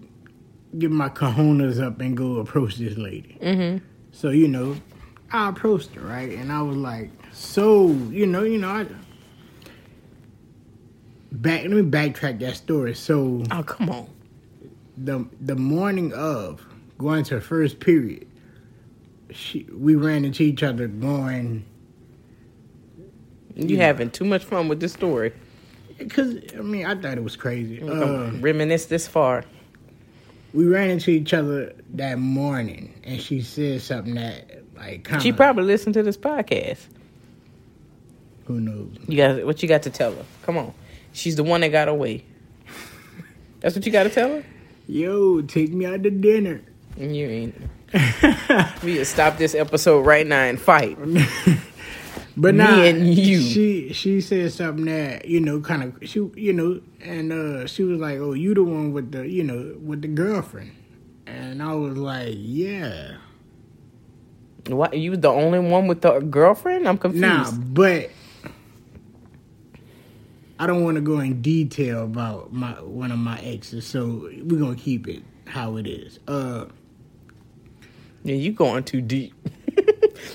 give 0.78 0.92
my 0.92 1.10
cojones 1.10 1.82
up 1.82 2.00
and 2.00 2.16
go 2.16 2.38
approach 2.38 2.78
this 2.78 2.98
lady. 2.98 3.38
Mm-hmm. 3.42 3.86
So, 4.12 4.30
you 4.30 4.48
know, 4.48 4.76
I 5.34 5.50
approached 5.50 5.94
her, 5.96 6.02
right? 6.02 6.32
And 6.32 6.52
I 6.52 6.62
was 6.62 6.78
like, 6.78 7.10
so, 7.32 7.88
you 7.88 8.26
know, 8.28 8.44
you 8.44 8.58
know, 8.58 8.70
I 8.70 8.86
back 11.32 11.62
let 11.64 11.72
me 11.72 11.82
backtrack 11.82 12.40
that 12.40 12.56
story. 12.56 12.94
So 12.94 13.44
Oh, 13.52 13.64
come 13.64 13.90
on. 13.90 14.08
the 14.98 15.26
the 15.40 15.56
morning 15.56 16.14
of 16.14 16.66
going 16.98 17.24
to 17.26 17.36
her 17.36 17.42
first 17.42 17.80
period, 17.80 18.28
she 19.32 19.66
we 19.74 19.96
ran 19.96 20.26
into 20.26 20.44
each 20.44 20.64
other 20.64 20.88
going 20.88 21.66
You 23.56 23.78
Yeah. 23.78 23.86
having 23.88 24.10
too 24.12 24.26
much 24.26 24.44
fun 24.46 24.68
with 24.68 24.80
this 24.80 24.94
story. 24.94 25.34
because 25.98 26.36
I 26.58 26.62
mean 26.62 26.86
I 26.86 26.96
thought 26.96 27.18
it 27.18 27.24
was 27.24 27.36
crazy. 27.38 27.82
Uh, 27.82 28.32
Reminisce 28.40 28.86
this 28.88 29.08
far. 29.08 29.46
we 30.54 30.66
ran 30.66 30.90
into 30.90 31.12
each 31.12 31.34
other 31.34 31.74
that 31.94 32.20
morning, 32.20 32.94
and 33.06 33.22
she 33.22 33.42
said 33.42 33.82
something 33.82 34.16
that 34.16 34.61
like 34.82 35.04
kind 35.04 35.22
She 35.22 35.32
probably 35.32 35.64
listened 35.64 35.94
to 35.94 36.04
this 36.04 36.18
podcast. 36.18 36.80
who 38.46 38.60
knows. 38.60 38.96
You 39.08 39.18
got 39.18 39.46
what 39.46 39.62
you 39.62 39.70
got 39.70 39.84
to 39.84 39.90
tell 39.90 40.14
her. 40.14 40.26
Come 40.44 40.58
on. 40.58 40.74
She's 41.14 41.36
the 41.36 41.44
one 41.44 41.62
that 41.62 41.70
got 41.70 41.88
away. 41.88 42.26
That's 43.60 43.76
what 43.76 43.86
you 43.86 43.92
got 43.92 44.04
to 44.04 44.10
tell 44.10 44.30
her. 44.30 44.44
Yo, 44.88 45.42
take 45.42 45.72
me 45.72 45.86
out 45.86 46.04
to 46.04 46.10
dinner. 46.10 46.62
And 46.98 47.16
You 47.16 47.28
ain't. 47.28 47.56
we 48.84 48.96
just 48.96 49.12
stop 49.12 49.38
this 49.38 49.54
episode 49.54 50.06
right 50.06 50.26
now 50.26 50.44
and 50.44 50.60
fight. 50.60 50.98
But 52.38 52.56
now 52.56 52.78
nah, 52.78 52.84
and 52.84 53.14
you. 53.14 53.42
She 53.42 53.92
she 53.94 54.22
said 54.22 54.54
something 54.54 54.86
that 54.86 55.26
you 55.26 55.42
know, 55.42 55.60
kind 55.60 55.84
of 55.84 56.10
she 56.10 56.20
you 56.36 56.54
know, 56.54 56.82
and 57.02 57.32
uh 57.34 57.68
she 57.68 57.84
was 57.84 58.00
like, 58.00 58.20
"Oh, 58.20 58.34
you 58.34 58.54
the 58.54 58.64
one 58.64 58.94
with 58.94 59.12
the 59.12 59.28
you 59.28 59.44
know 59.44 59.76
with 59.84 60.02
the 60.02 60.08
girlfriend," 60.08 60.72
and 61.28 61.62
I 61.62 61.74
was 61.74 61.98
like, 61.98 62.36
"Yeah, 62.38 63.18
What? 64.68 64.96
You 64.98 65.12
was 65.12 65.20
the 65.20 65.30
only 65.30 65.60
one 65.60 65.88
with 65.88 66.02
the 66.02 66.20
girlfriend? 66.20 66.88
I'm 66.88 66.98
confused. 66.98 67.22
nah," 67.24 67.52
but 67.74 68.10
I 70.60 70.68
don't 70.68 70.84
want 70.84 70.96
to 70.96 71.02
go 71.02 71.20
in 71.20 71.42
detail 71.42 72.04
about 72.04 72.54
my 72.54 72.72
one 72.82 73.12
of 73.12 73.18
my 73.18 73.40
exes, 73.40 73.86
so 73.88 74.30
we're 74.44 74.60
gonna 74.60 74.76
keep 74.76 75.08
it 75.08 75.24
how 75.48 75.78
it 75.78 75.88
is. 75.88 76.20
Uh, 76.28 76.66
Yeah, 78.24 78.36
you 78.36 78.52
going 78.52 78.84
too 78.84 79.02
deep. 79.02 79.34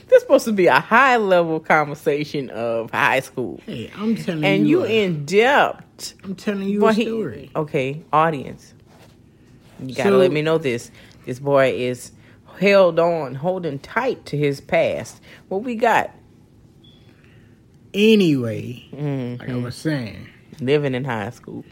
this 0.08 0.22
supposed 0.22 0.44
to 0.46 0.52
be 0.52 0.66
a 0.66 0.80
high 0.80 1.16
level 1.18 1.60
conversation 1.60 2.50
of 2.50 2.90
high 2.90 3.20
school, 3.20 3.60
hey, 3.66 3.90
I'm 3.96 4.16
telling 4.16 4.44
and 4.44 4.68
you, 4.68 4.82
and 4.82 4.90
you 4.92 5.02
in 5.02 5.24
depth. 5.26 6.14
I'm 6.24 6.34
telling 6.34 6.68
you 6.68 6.80
Boy, 6.80 6.88
a 6.88 6.92
he- 6.92 7.04
story. 7.04 7.50
okay, 7.54 8.02
audience, 8.12 8.74
you 9.80 9.94
gotta 9.94 10.10
So- 10.10 10.18
let 10.18 10.32
me 10.32 10.42
know 10.42 10.58
this. 10.58 10.90
This 11.24 11.38
boy 11.38 11.72
is 11.76 12.10
held 12.58 12.98
on, 12.98 13.36
holding 13.36 13.78
tight 13.78 14.24
to 14.26 14.36
his 14.36 14.60
past. 14.60 15.20
What 15.48 15.62
we 15.62 15.74
got? 15.76 16.10
Anyway, 17.94 18.86
Mm-hmm. 18.92 19.40
like 19.40 19.48
I 19.50 19.56
was 19.56 19.74
saying. 19.74 20.28
Living 20.60 20.94
in 20.94 21.04
high 21.04 21.30
school. 21.30 21.64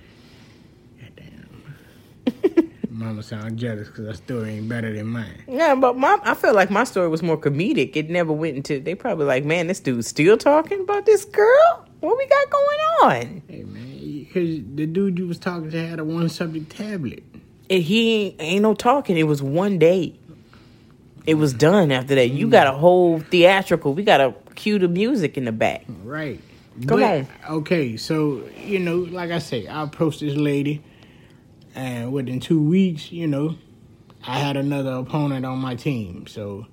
Goddamn. 1.01 2.71
Mama 2.91 3.23
sound 3.23 3.59
jealous 3.59 3.89
because 3.89 4.07
that 4.07 4.17
story 4.17 4.51
ain't 4.55 4.69
better 4.69 4.93
than 4.95 5.07
mine. 5.09 5.43
Yeah, 5.49 5.75
but 5.75 5.97
mom, 5.97 6.21
I 6.25 6.35
felt 6.35 6.55
like 6.55 6.71
my 6.71 6.85
story 6.85 7.09
was 7.09 7.23
more 7.23 7.37
comedic. 7.39 7.97
It 7.97 8.09
never 8.09 8.33
went 8.33 8.57
into. 8.57 8.81
They 8.81 8.95
probably 8.95 9.27
like, 9.27 9.45
man, 9.45 9.67
this 9.67 9.81
dude's 9.81 10.07
still 10.07 10.37
talking 10.39 10.81
about 10.81 11.05
this 11.07 11.25
girl. 11.25 11.87
What 12.01 12.17
we 12.17 12.27
got 12.27 12.51
going 12.51 12.79
on? 13.03 13.43
Hey 13.49 13.65
man, 13.65 14.19
because 14.19 14.61
the 14.75 14.87
dude 14.87 15.19
you 15.19 15.27
was 15.27 15.39
talking 15.39 15.71
to 15.71 15.87
had 15.87 15.99
a 15.99 16.05
one 16.05 16.29
subject 16.29 16.71
tablet. 16.71 17.23
And 17.71 17.83
he 17.83 18.15
ain't, 18.27 18.37
ain't 18.41 18.63
no 18.63 18.75
talking. 18.75 19.17
It 19.17 19.23
was 19.27 19.43
one 19.43 19.79
day. 19.79 20.19
It 21.27 21.35
was 21.35 21.55
done 21.55 21.91
after 21.91 22.15
that. 22.15 22.29
You 22.29 22.49
got 22.49 22.67
a 22.67 22.73
whole 22.73 23.19
theatrical. 23.19 23.95
We 23.95 24.03
got 24.03 24.19
to 24.19 24.35
cue 24.55 24.79
the 24.79 24.89
music 24.89 25.39
in 25.39 25.47
the 25.47 25.53
back. 25.53 25.85
Right. 26.03 26.41
Come 26.87 27.03
on. 27.03 27.29
Okay, 27.49 27.97
so 27.97 28.43
you 28.57 28.79
know, 28.81 28.99
like 28.99 29.31
I 29.31 29.39
say, 29.39 29.67
I 29.67 29.83
approached 29.83 30.21
this 30.21 30.35
lady, 30.35 30.83
and 31.75 32.13
within 32.13 32.41
two 32.41 32.61
weeks, 32.61 33.13
you 33.13 33.27
know, 33.29 33.57
I 34.27 34.39
had 34.39 34.57
another 34.57 34.93
opponent 34.93 35.47
on 35.47 35.59
my 35.59 35.77
team. 35.77 36.27
So. 36.27 36.67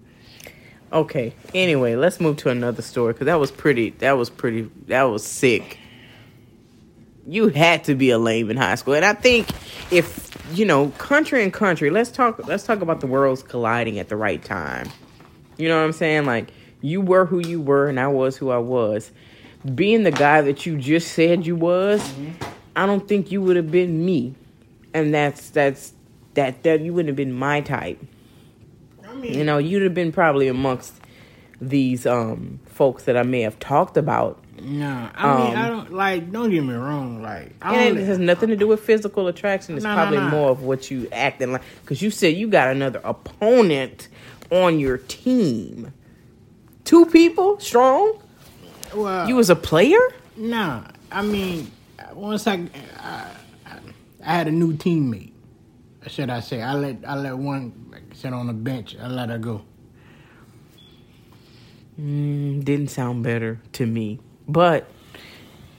Okay. 0.91 1.33
Anyway, 1.53 1.95
let's 1.95 2.19
move 2.19 2.37
to 2.37 2.49
another 2.49 2.81
story 2.81 3.13
because 3.13 3.27
that 3.27 3.39
was 3.39 3.51
pretty. 3.51 3.91
That 3.91 4.13
was 4.13 4.29
pretty. 4.29 4.69
That 4.87 5.03
was 5.03 5.25
sick. 5.25 5.77
You 7.27 7.49
had 7.49 7.83
to 7.85 7.95
be 7.95 8.09
a 8.09 8.17
lame 8.17 8.49
in 8.49 8.57
high 8.57 8.75
school, 8.75 8.95
and 8.95 9.05
I 9.05 9.13
think 9.13 9.47
if 9.91 10.38
you 10.54 10.65
know, 10.65 10.89
country 10.97 11.43
and 11.43 11.54
country. 11.54 11.89
Let's 11.89 12.12
talk. 12.12 12.47
Let's 12.47 12.65
talk 12.65 12.82
about 12.82 13.01
the 13.01 13.08
worlds 13.08 13.43
colliding 13.43 13.99
at 13.99 14.10
the 14.10 14.17
right 14.17 14.43
time. 14.43 14.89
You 15.58 15.69
know 15.69 15.77
what 15.77 15.86
I'm 15.86 15.93
saying? 15.93 16.25
Like 16.25 16.49
you 16.82 17.01
were 17.01 17.25
who 17.25 17.39
you 17.39 17.62
were, 17.62 17.88
and 17.88 17.99
I 17.99 18.08
was 18.08 18.38
who 18.38 18.49
I 18.49 18.58
was 18.58 19.12
being 19.75 20.04
the 20.04 20.12
guy 20.12 20.41
that 20.41 20.65
you 20.65 20.77
just 20.77 21.13
said 21.13 21.45
you 21.45 21.56
was, 21.56 22.01
mm-hmm. 22.01 22.32
I 22.75 22.86
don't 22.86 23.08
think 23.08 23.32
you 23.32 23.41
would 23.41 23.56
have 23.56 23.71
been 23.71 24.04
me. 24.06 24.36
And 24.93 25.13
that's 25.13 25.49
that's 25.49 25.93
that 26.34 26.63
that 26.63 26.82
you 26.82 26.93
wouldn't 26.93 27.10
have 27.10 27.15
been 27.15 27.34
my 27.34 27.62
type. 27.62 27.99
I 29.08 29.13
mean, 29.13 29.34
you 29.34 29.43
know, 29.43 29.58
you'd 29.58 29.84
have 29.84 29.93
been 29.93 30.12
probably 30.12 30.47
amongst 30.47 30.95
these 31.62 32.06
um 32.06 32.60
folks 32.65 33.04
that 33.04 33.15
I 33.15 33.23
may 33.23 33.41
have 33.41 33.60
talked 33.60 33.97
about. 33.97 34.40
No, 34.62 35.10
I 35.15 35.38
mean 35.38 35.58
I 35.58 35.69
um, 35.69 35.78
don't 35.78 35.93
like. 35.93 36.32
Don't 36.32 36.52
get 36.52 36.63
me 36.63 36.74
wrong. 36.74 37.21
Like, 37.21 37.54
I 37.62 37.76
and 37.76 37.97
it 37.97 38.06
has 38.06 38.19
nothing 38.19 38.50
to 38.50 38.56
do 38.56 38.67
with 38.67 38.80
physical 38.82 39.28
attraction. 39.28 39.76
It's 39.76 39.84
probably 39.84 40.19
more 40.19 40.52
of 40.52 40.62
what 40.62 40.91
you 40.91 41.08
acting 41.12 41.52
like. 41.52 41.63
Because 41.82 42.02
you 42.02 42.12
said 42.12 42.36
you 42.36 42.47
got 42.47 42.69
another 42.69 43.02
opponent 43.04 44.08
on 44.52 44.80
your 44.80 44.97
team. 44.97 45.93
Two 46.84 47.06
people 47.08 47.60
strong. 47.60 48.21
Well, 48.93 49.28
you 49.28 49.36
was 49.36 49.50
a 49.50 49.56
player? 49.56 50.00
Nah, 50.38 50.84
I 51.12 51.21
mean, 51.21 51.71
once 52.13 52.45
I, 52.45 52.67
I, 53.00 53.28
I 54.24 54.34
had 54.36 54.47
a 54.47 54.52
new 54.52 54.74
teammate. 54.74 55.32
Should 56.08 56.30
I 56.30 56.39
say? 56.39 56.62
I 56.62 56.74
let 56.74 56.97
I 57.08 57.15
let 57.15 57.38
one 57.38 57.95
sit 58.13 58.34
on 58.34 58.47
the 58.47 58.54
bench. 58.54 58.95
I 59.00 59.08
let 59.08 59.30
her 59.30 59.38
go. 59.38 59.63
Mm, 62.00 62.63
didn't 62.63 62.88
sound 62.88 63.24
better 63.24 63.60
to 63.74 63.86
me, 63.86 64.19
but 64.51 64.87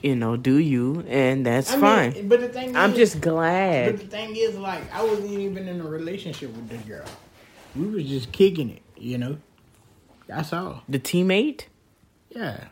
you 0.01 0.15
know, 0.15 0.35
do 0.35 0.57
you? 0.57 1.05
And 1.07 1.45
that's 1.45 1.71
I 1.71 1.79
fine. 1.79 2.27
But 2.27 2.41
the 2.41 2.49
thing, 2.49 2.75
I'm 2.75 2.91
is, 2.91 2.97
just 2.97 3.21
glad. 3.21 3.93
But 3.93 4.01
the 4.01 4.07
thing 4.07 4.35
is, 4.35 4.57
like, 4.57 4.93
I 4.93 5.01
wasn't 5.03 5.31
even 5.31 5.67
in 5.67 5.79
a 5.79 5.87
relationship 5.87 6.53
with 6.53 6.67
the 6.67 6.77
girl. 6.77 7.05
We 7.75 7.87
was 7.87 8.03
just 8.03 8.31
kicking 8.31 8.69
it, 8.69 8.81
you 8.97 9.17
know. 9.17 9.37
That's 10.27 10.51
all. 10.51 10.83
The 10.89 10.99
teammate. 10.99 11.67
Yeah 12.29 12.65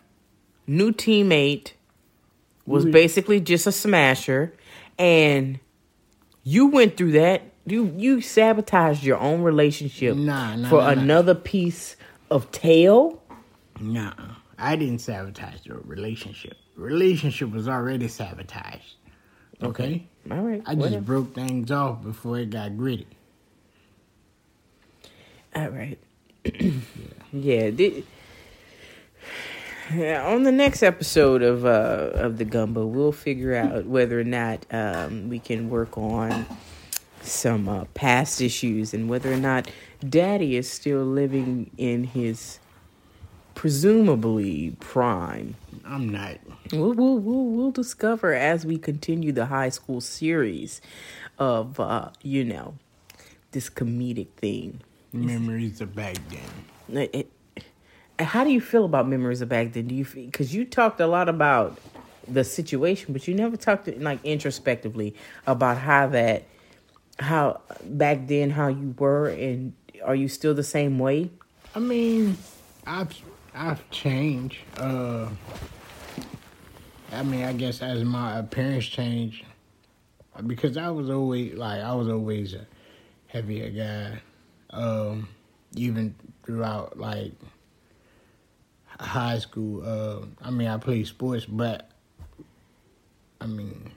new 0.71 0.91
teammate 0.91 1.73
was 2.65 2.85
basically 2.85 3.41
just 3.41 3.67
a 3.67 3.71
smasher 3.71 4.53
and 4.97 5.59
you 6.43 6.67
went 6.67 6.95
through 6.95 7.11
that 7.11 7.41
you 7.65 7.93
you 7.97 8.21
sabotaged 8.21 9.03
your 9.03 9.17
own 9.17 9.41
relationship 9.41 10.15
nah, 10.15 10.55
nah, 10.55 10.69
for 10.69 10.79
nah, 10.81 10.89
another 10.89 11.35
piece 11.35 11.97
of 12.29 12.49
tail 12.51 13.21
nah 13.79 14.13
i 14.61 14.75
didn't 14.75 14.99
sabotage 14.99 15.61
the 15.61 15.75
relationship. 15.75 16.57
Relationship 16.75 17.51
was 17.51 17.67
already 17.67 18.07
sabotaged. 18.07 18.95
Okay, 19.61 19.67
okay. 19.83 20.07
all 20.31 20.41
right. 20.43 20.61
I 20.65 20.73
just 20.73 20.77
whatever. 20.77 21.01
broke 21.01 21.35
things 21.35 21.71
off 21.71 22.01
before 22.01 22.39
it 22.39 22.49
got 22.49 22.77
gritty. 22.77 23.07
All 25.55 25.69
right. 25.69 25.99
Yeah, 26.43 26.71
yeah 27.77 28.01
yeah, 29.93 30.25
on 30.25 30.43
the 30.43 30.51
next 30.51 30.83
episode 30.83 31.41
of 31.41 31.65
uh, 31.65 32.11
of 32.13 32.37
the 32.37 32.45
Gumbeaux, 32.45 32.87
we'll 32.87 33.11
figure 33.11 33.55
out 33.55 33.85
whether 33.85 34.19
or 34.19 34.23
not 34.23 34.65
um, 34.71 35.29
we 35.29 35.39
can 35.39 35.69
work 35.69 35.97
on 35.97 36.45
some 37.21 37.67
uh, 37.67 37.85
past 37.93 38.41
issues 38.41 38.93
and 38.93 39.09
whether 39.09 39.31
or 39.31 39.37
not 39.37 39.69
Daddy 40.07 40.55
is 40.55 40.69
still 40.69 41.03
living 41.03 41.71
in 41.77 42.05
his 42.05 42.59
presumably 43.61 44.75
prime. 44.79 45.53
I'm 45.85 46.09
not. 46.09 46.39
We'll 46.73 46.93
we'll 46.93 47.19
we'll, 47.19 47.45
we'll 47.45 47.71
discover 47.71 48.33
as 48.33 48.65
we 48.65 48.79
continue 48.79 49.31
the 49.31 49.45
high 49.45 49.69
school 49.69 50.01
series 50.01 50.81
of 51.37 51.79
uh, 51.79 52.09
you 52.23 52.43
know 52.43 52.73
this 53.51 53.69
comedic 53.69 54.29
thing. 54.37 54.81
Memories 55.13 55.79
of 55.79 55.93
back 55.93 56.15
then. 56.29 57.07
It, 57.13 57.29
it, 57.55 57.63
how 58.23 58.43
do 58.43 58.49
you 58.49 58.59
feel 58.59 58.83
about 58.83 59.07
memories 59.07 59.41
of 59.41 59.49
back 59.49 59.73
then? 59.73 59.85
Do 59.85 59.93
you 59.93 60.05
because 60.05 60.55
you 60.55 60.65
talked 60.65 60.99
a 60.99 61.05
lot 61.05 61.29
about 61.29 61.77
the 62.27 62.43
situation, 62.43 63.13
but 63.13 63.27
you 63.27 63.35
never 63.35 63.57
talked 63.57 63.87
like 63.99 64.25
introspectively 64.25 65.13
about 65.45 65.77
how 65.77 66.07
that 66.07 66.45
how 67.19 67.61
back 67.83 68.25
then 68.25 68.49
how 68.49 68.69
you 68.69 68.95
were 68.97 69.27
and 69.27 69.73
are 70.03 70.15
you 70.15 70.27
still 70.27 70.55
the 70.55 70.63
same 70.63 70.97
way? 70.97 71.29
I 71.75 71.79
mean, 71.79 72.37
I've 72.87 73.13
I've 73.53 73.89
changed. 73.89 74.59
Uh, 74.77 75.29
I 77.11 77.23
mean, 77.23 77.43
I 77.43 77.53
guess 77.53 77.81
as 77.81 78.03
my 78.03 78.39
appearance 78.39 78.85
changed, 78.85 79.43
because 80.47 80.77
I 80.77 80.89
was 80.89 81.09
always 81.09 81.55
like 81.55 81.81
I 81.81 81.93
was 81.93 82.07
always 82.07 82.53
a 82.53 82.65
heavier 83.27 83.69
guy. 83.69 84.21
Um, 84.69 85.27
even 85.75 86.15
throughout 86.43 86.97
like 86.97 87.33
high 88.99 89.39
school. 89.39 89.83
Uh, 89.85 90.25
I 90.41 90.51
mean, 90.51 90.67
I 90.67 90.77
played 90.77 91.07
sports, 91.07 91.45
but 91.45 91.89
I 93.39 93.47
mean, 93.47 93.91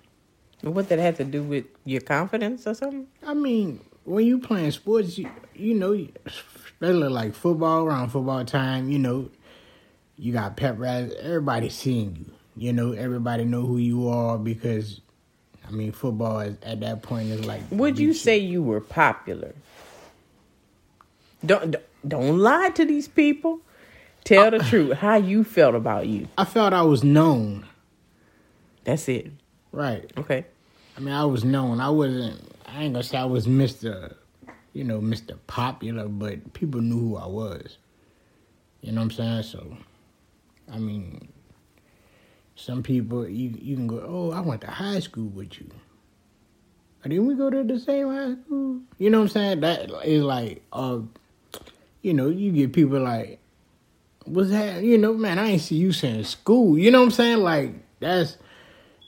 what 0.63 0.89
that 0.89 0.99
had 0.99 1.17
to 1.17 1.25
do 1.25 1.43
with 1.43 1.67
your 1.85 2.01
confidence 2.01 2.67
or 2.67 2.75
something? 2.75 3.07
I 3.27 3.35
mean, 3.35 3.81
when 4.05 4.27
you 4.27 4.39
playing 4.39 4.71
sports, 4.71 5.19
you, 5.19 5.31
you 5.55 5.75
know, 5.75 6.07
especially 6.27 7.09
like 7.09 7.35
football 7.35 7.85
around 7.85 8.11
football 8.11 8.45
time, 8.45 8.91
you 8.91 8.99
know, 8.99 9.31
you 10.17 10.33
got 10.33 10.57
pep 10.57 10.77
rallies. 10.79 11.15
Everybody 11.21 11.69
seeing 11.69 12.17
you. 12.17 12.33
You 12.57 12.73
know, 12.73 12.93
everybody 12.93 13.45
know 13.45 13.63
who 13.63 13.79
you 13.79 14.09
are 14.09 14.39
because, 14.39 15.01
I 15.67 15.73
mean, 15.73 15.91
football 15.91 16.41
is, 16.41 16.57
at 16.63 16.81
that 16.81 17.03
point 17.03 17.31
is 17.31 17.45
like. 17.45 17.63
Would 17.71 17.99
you 17.99 18.15
say 18.15 18.39
you 18.39 18.63
were 18.63 18.81
popular? 18.81 19.55
Don't 21.45 21.77
don't 22.07 22.39
lie 22.39 22.71
to 22.71 22.85
these 22.85 23.09
people. 23.09 23.61
Tell 24.25 24.51
the 24.51 24.61
truth. 24.61 24.97
How 24.99 25.17
you 25.17 25.45
felt 25.45 25.75
about 25.75 26.07
you? 26.07 26.29
I 26.39 26.45
felt 26.45 26.73
I 26.73 26.83
was 26.83 27.05
known. 27.05 27.67
That's 28.85 29.09
it. 29.09 29.31
Right. 29.73 30.11
Okay. 30.17 30.47
I 30.97 31.01
mean, 31.01 31.13
I 31.13 31.25
was 31.25 31.45
known. 31.45 31.81
I 31.81 31.91
wasn't. 31.91 32.41
I 32.67 32.85
ain't 32.85 32.95
gonna 32.95 33.03
say 33.03 33.19
I 33.19 33.25
was 33.25 33.47
Mister, 33.47 34.17
you 34.73 34.85
know, 34.85 35.01
Mister 35.01 35.35
Popular, 35.47 36.09
but 36.09 36.55
people 36.55 36.81
knew 36.81 37.01
who 37.01 37.17
I 37.17 37.27
was. 37.27 37.79
You 38.81 38.93
know 38.93 39.01
what 39.01 39.05
I'm 39.05 39.11
saying? 39.11 39.43
So, 39.43 39.77
I 40.73 40.79
mean, 40.79 41.29
some 42.57 42.83
people 42.83 43.29
you 43.29 43.55
you 43.61 43.77
can 43.77 43.87
go, 43.87 44.05
oh, 44.07 44.31
I 44.33 44.41
went 44.41 44.61
to 44.63 44.69
high 44.69 45.01
school 45.01 45.27
with 45.27 45.61
you. 45.61 45.71
Or 47.05 47.09
didn't 47.09 47.27
we 47.27 47.35
go 47.35 47.51
to 47.51 47.63
the 47.63 47.79
same 47.79 48.09
high 48.09 48.35
school? 48.45 48.81
You 48.99 49.11
know 49.11 49.19
what 49.19 49.25
I'm 49.25 49.29
saying? 49.29 49.61
That 49.61 49.91
is 50.07 50.23
like, 50.23 50.63
uh, 50.73 51.01
you 52.03 52.15
know, 52.15 52.29
you 52.29 52.51
get 52.53 52.73
people 52.73 53.01
like, 53.01 53.41
was 54.27 54.51
that 54.51 54.83
you 54.83 54.97
know, 54.97 55.15
man, 55.15 55.39
I 55.39 55.51
ain't 55.51 55.63
see 55.63 55.77
you 55.77 55.93
saying 55.93 56.25
school. 56.25 56.79
You 56.79 56.91
know 56.91 57.01
what 57.01 57.07
I'm 57.07 57.11
saying? 57.11 57.39
Like 57.39 57.75
that's 58.01 58.39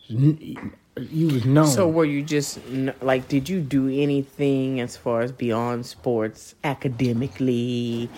you 0.08 1.26
was 1.26 1.44
known. 1.44 1.66
So 1.66 1.88
were 1.88 2.04
you 2.04 2.22
just 2.22 2.58
like 3.00 3.28
did 3.28 3.48
you 3.48 3.60
do 3.60 3.88
anything 3.88 4.80
as 4.80 4.96
far 4.96 5.22
as 5.22 5.32
beyond 5.32 5.86
sports 5.86 6.54
academically? 6.64 8.10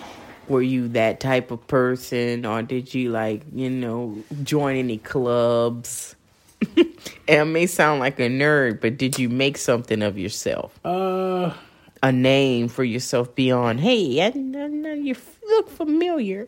Were 0.49 0.61
you 0.61 0.89
that 0.89 1.19
type 1.19 1.51
of 1.51 1.65
person 1.67 2.45
or 2.45 2.61
did 2.61 2.93
you 2.93 3.11
like, 3.11 3.43
you 3.53 3.69
know, 3.69 4.23
join 4.43 4.75
any 4.75 4.97
clubs? 4.97 6.15
and 6.75 6.87
it 7.27 7.45
may 7.45 7.67
sound 7.67 7.99
like 7.99 8.19
a 8.19 8.29
nerd, 8.29 8.81
but 8.81 8.97
did 8.97 9.17
you 9.17 9.29
make 9.29 9.57
something 9.57 10.01
of 10.01 10.17
yourself? 10.17 10.79
Uh 10.85 11.53
a 12.01 12.11
name 12.13 12.69
for 12.69 12.85
yourself 12.85 13.35
beyond, 13.35 13.81
hey, 13.81 14.21
I, 14.21 14.27
I, 14.27 14.93
you 14.93 15.15
look 15.45 15.69
familiar 15.69 16.47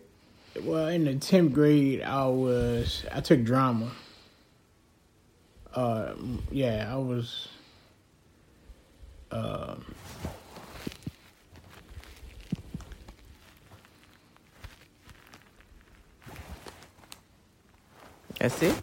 well, 0.64 0.88
in 0.88 1.06
the 1.06 1.16
tenth 1.16 1.54
grade, 1.54 2.02
I 2.02 2.26
was 2.28 3.06
I 3.12 3.22
took 3.22 3.44
drama. 3.44 3.92
Uh, 5.74 6.14
yeah, 6.52 6.90
I 6.92 6.98
was. 6.98 7.48
uh, 9.32 9.76
That's 18.42 18.62
it. 18.64 18.76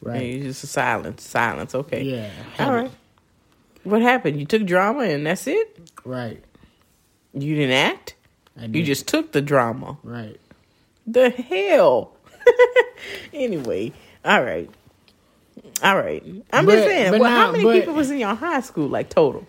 right. 0.00 0.22
You 0.22 0.42
just 0.44 0.66
silence, 0.68 1.22
silence. 1.24 1.74
Okay. 1.74 2.02
Yeah. 2.02 2.30
All 2.58 2.72
right. 2.72 2.90
What 3.82 4.00
happened? 4.02 4.38
You 4.38 4.46
took 4.46 4.64
drama 4.64 5.00
and 5.02 5.26
that's 5.26 5.46
it. 5.46 5.78
Right. 6.04 6.42
You 7.32 7.56
didn't 7.56 7.72
act. 7.74 8.14
I 8.58 8.66
You 8.66 8.84
just 8.84 9.08
took 9.08 9.32
the 9.32 9.42
drama. 9.42 9.98
right. 10.04 10.40
The 11.06 11.28
hell. 11.30 12.12
anyway, 13.34 13.92
all 14.24 14.42
right, 14.42 14.70
all 15.82 15.96
right. 15.96 16.22
I'm 16.52 16.64
But- 16.66 16.72
just 16.76 16.86
saying. 16.86 17.18
Well, 17.20 17.30
how 17.30 17.52
many 17.52 17.64
but- 17.64 17.74
people 17.80 17.94
was 17.94 18.10
in 18.10 18.18
your 18.18 18.34
high 18.34 18.60
school? 18.60 18.86
Like 18.88 19.08
total. 19.10 19.44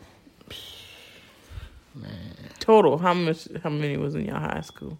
Man, 1.93 2.11
Total. 2.59 2.97
How 2.97 3.13
much? 3.13 3.47
How 3.63 3.69
many 3.69 3.95
was 3.97 4.15
in 4.15 4.25
your 4.25 4.39
high 4.39 4.61
school? 4.61 4.97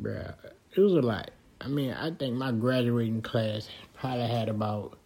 bruh. 0.00 0.34
It 0.76 0.80
was 0.80 0.92
a 0.92 1.00
lot. 1.00 1.30
I 1.60 1.68
mean, 1.68 1.92
I 1.92 2.10
think 2.10 2.34
my 2.34 2.52
graduating 2.52 3.22
class 3.22 3.68
probably 3.94 4.26
had 4.26 4.48
about 4.48 4.96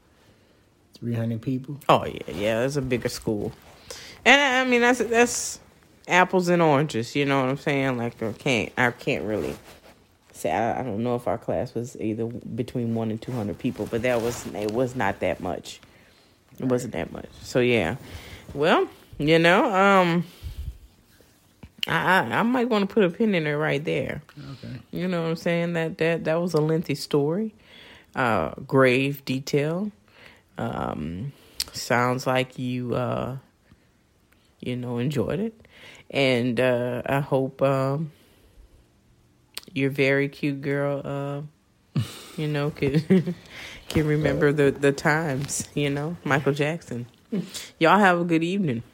300 0.99 1.41
people. 1.41 1.79
Oh 1.89 2.05
yeah, 2.05 2.33
yeah. 2.33 2.61
That's 2.61 2.77
a 2.77 2.83
bigger 2.83 3.09
school, 3.09 3.53
and 4.25 4.41
I 4.41 4.71
mean 4.71 4.83
that's 4.83 5.01
that's 5.01 5.61
apples 6.07 6.49
and 6.49 6.63
oranges. 6.63 7.17
You 7.17 7.25
know 7.25 7.41
what 7.41 7.49
I'm 7.49 7.57
saying? 7.57 7.97
Like 7.97 8.23
I 8.23 8.33
can't 8.33 8.73
I 8.77 8.91
can't 8.91 9.25
really 9.25 9.57
say 10.33 10.53
I, 10.53 10.81
I 10.81 10.83
don't 10.83 11.03
know 11.03 11.15
if 11.15 11.27
our 11.27 11.39
class 11.39 11.75
was 11.75 11.97
either 12.01 12.27
between 12.27 12.95
one 12.95 13.11
and 13.11 13.21
two 13.21 13.33
hundred 13.33 13.59
people, 13.59 13.87
but 13.91 14.03
that 14.03 14.21
was 14.21 14.47
it 14.55 14.71
was 14.71 14.95
not 14.95 15.21
that 15.21 15.41
much. 15.41 15.81
It 16.59 16.67
wasn't 16.67 16.93
that 16.93 17.13
much. 17.13 17.29
So 17.43 17.61
yeah, 17.61 17.97
well 18.55 18.89
you 19.19 19.39
know 19.39 19.73
um. 19.73 20.25
I, 21.89 22.21
I 22.21 22.43
might 22.43 22.69
want 22.69 22.89
to 22.89 22.93
put 22.93 23.05
a 23.05 23.11
pin 23.11 23.35
in 23.35 23.47
it 23.47 23.53
right 23.55 23.85
there. 23.85 24.23
Okay. 24.39 24.81
You 24.93 25.09
know 25.09 25.23
what 25.23 25.29
I'm 25.31 25.37
saying? 25.37 25.73
That 25.73 25.99
that 25.99 26.25
that 26.25 26.41
was 26.41 26.55
a 26.55 26.61
lengthy 26.61 26.95
story, 26.95 27.55
uh, 28.15 28.51
grave 28.67 29.25
detail. 29.25 29.91
Um, 30.59 31.33
sounds 31.73 32.27
like 32.27 32.59
you 32.59 32.95
uh, 32.95 33.39
you 34.61 34.77
know 34.77 34.99
enjoyed 34.99 35.41
it, 35.41 35.67
and 36.11 36.61
uh, 36.61 37.03
I 37.05 37.21
hope 37.21 37.61
um, 37.63 38.13
your 39.73 39.91
very 39.91 40.29
cute 40.29 40.61
girl, 40.61 41.03
uh, 41.05 42.01
you 42.37 42.47
know, 42.47 42.71
can 42.71 43.35
can 43.89 44.07
remember 44.07 44.53
the 44.53 44.71
the 44.71 44.93
times. 44.93 45.67
You 45.75 45.91
know, 45.91 46.17
Michael 46.23 46.53
Jackson. 46.53 47.07
Y'all 47.81 47.99
have 47.99 48.21
a 48.21 48.25
good 48.25 48.45
evening. 48.45 48.85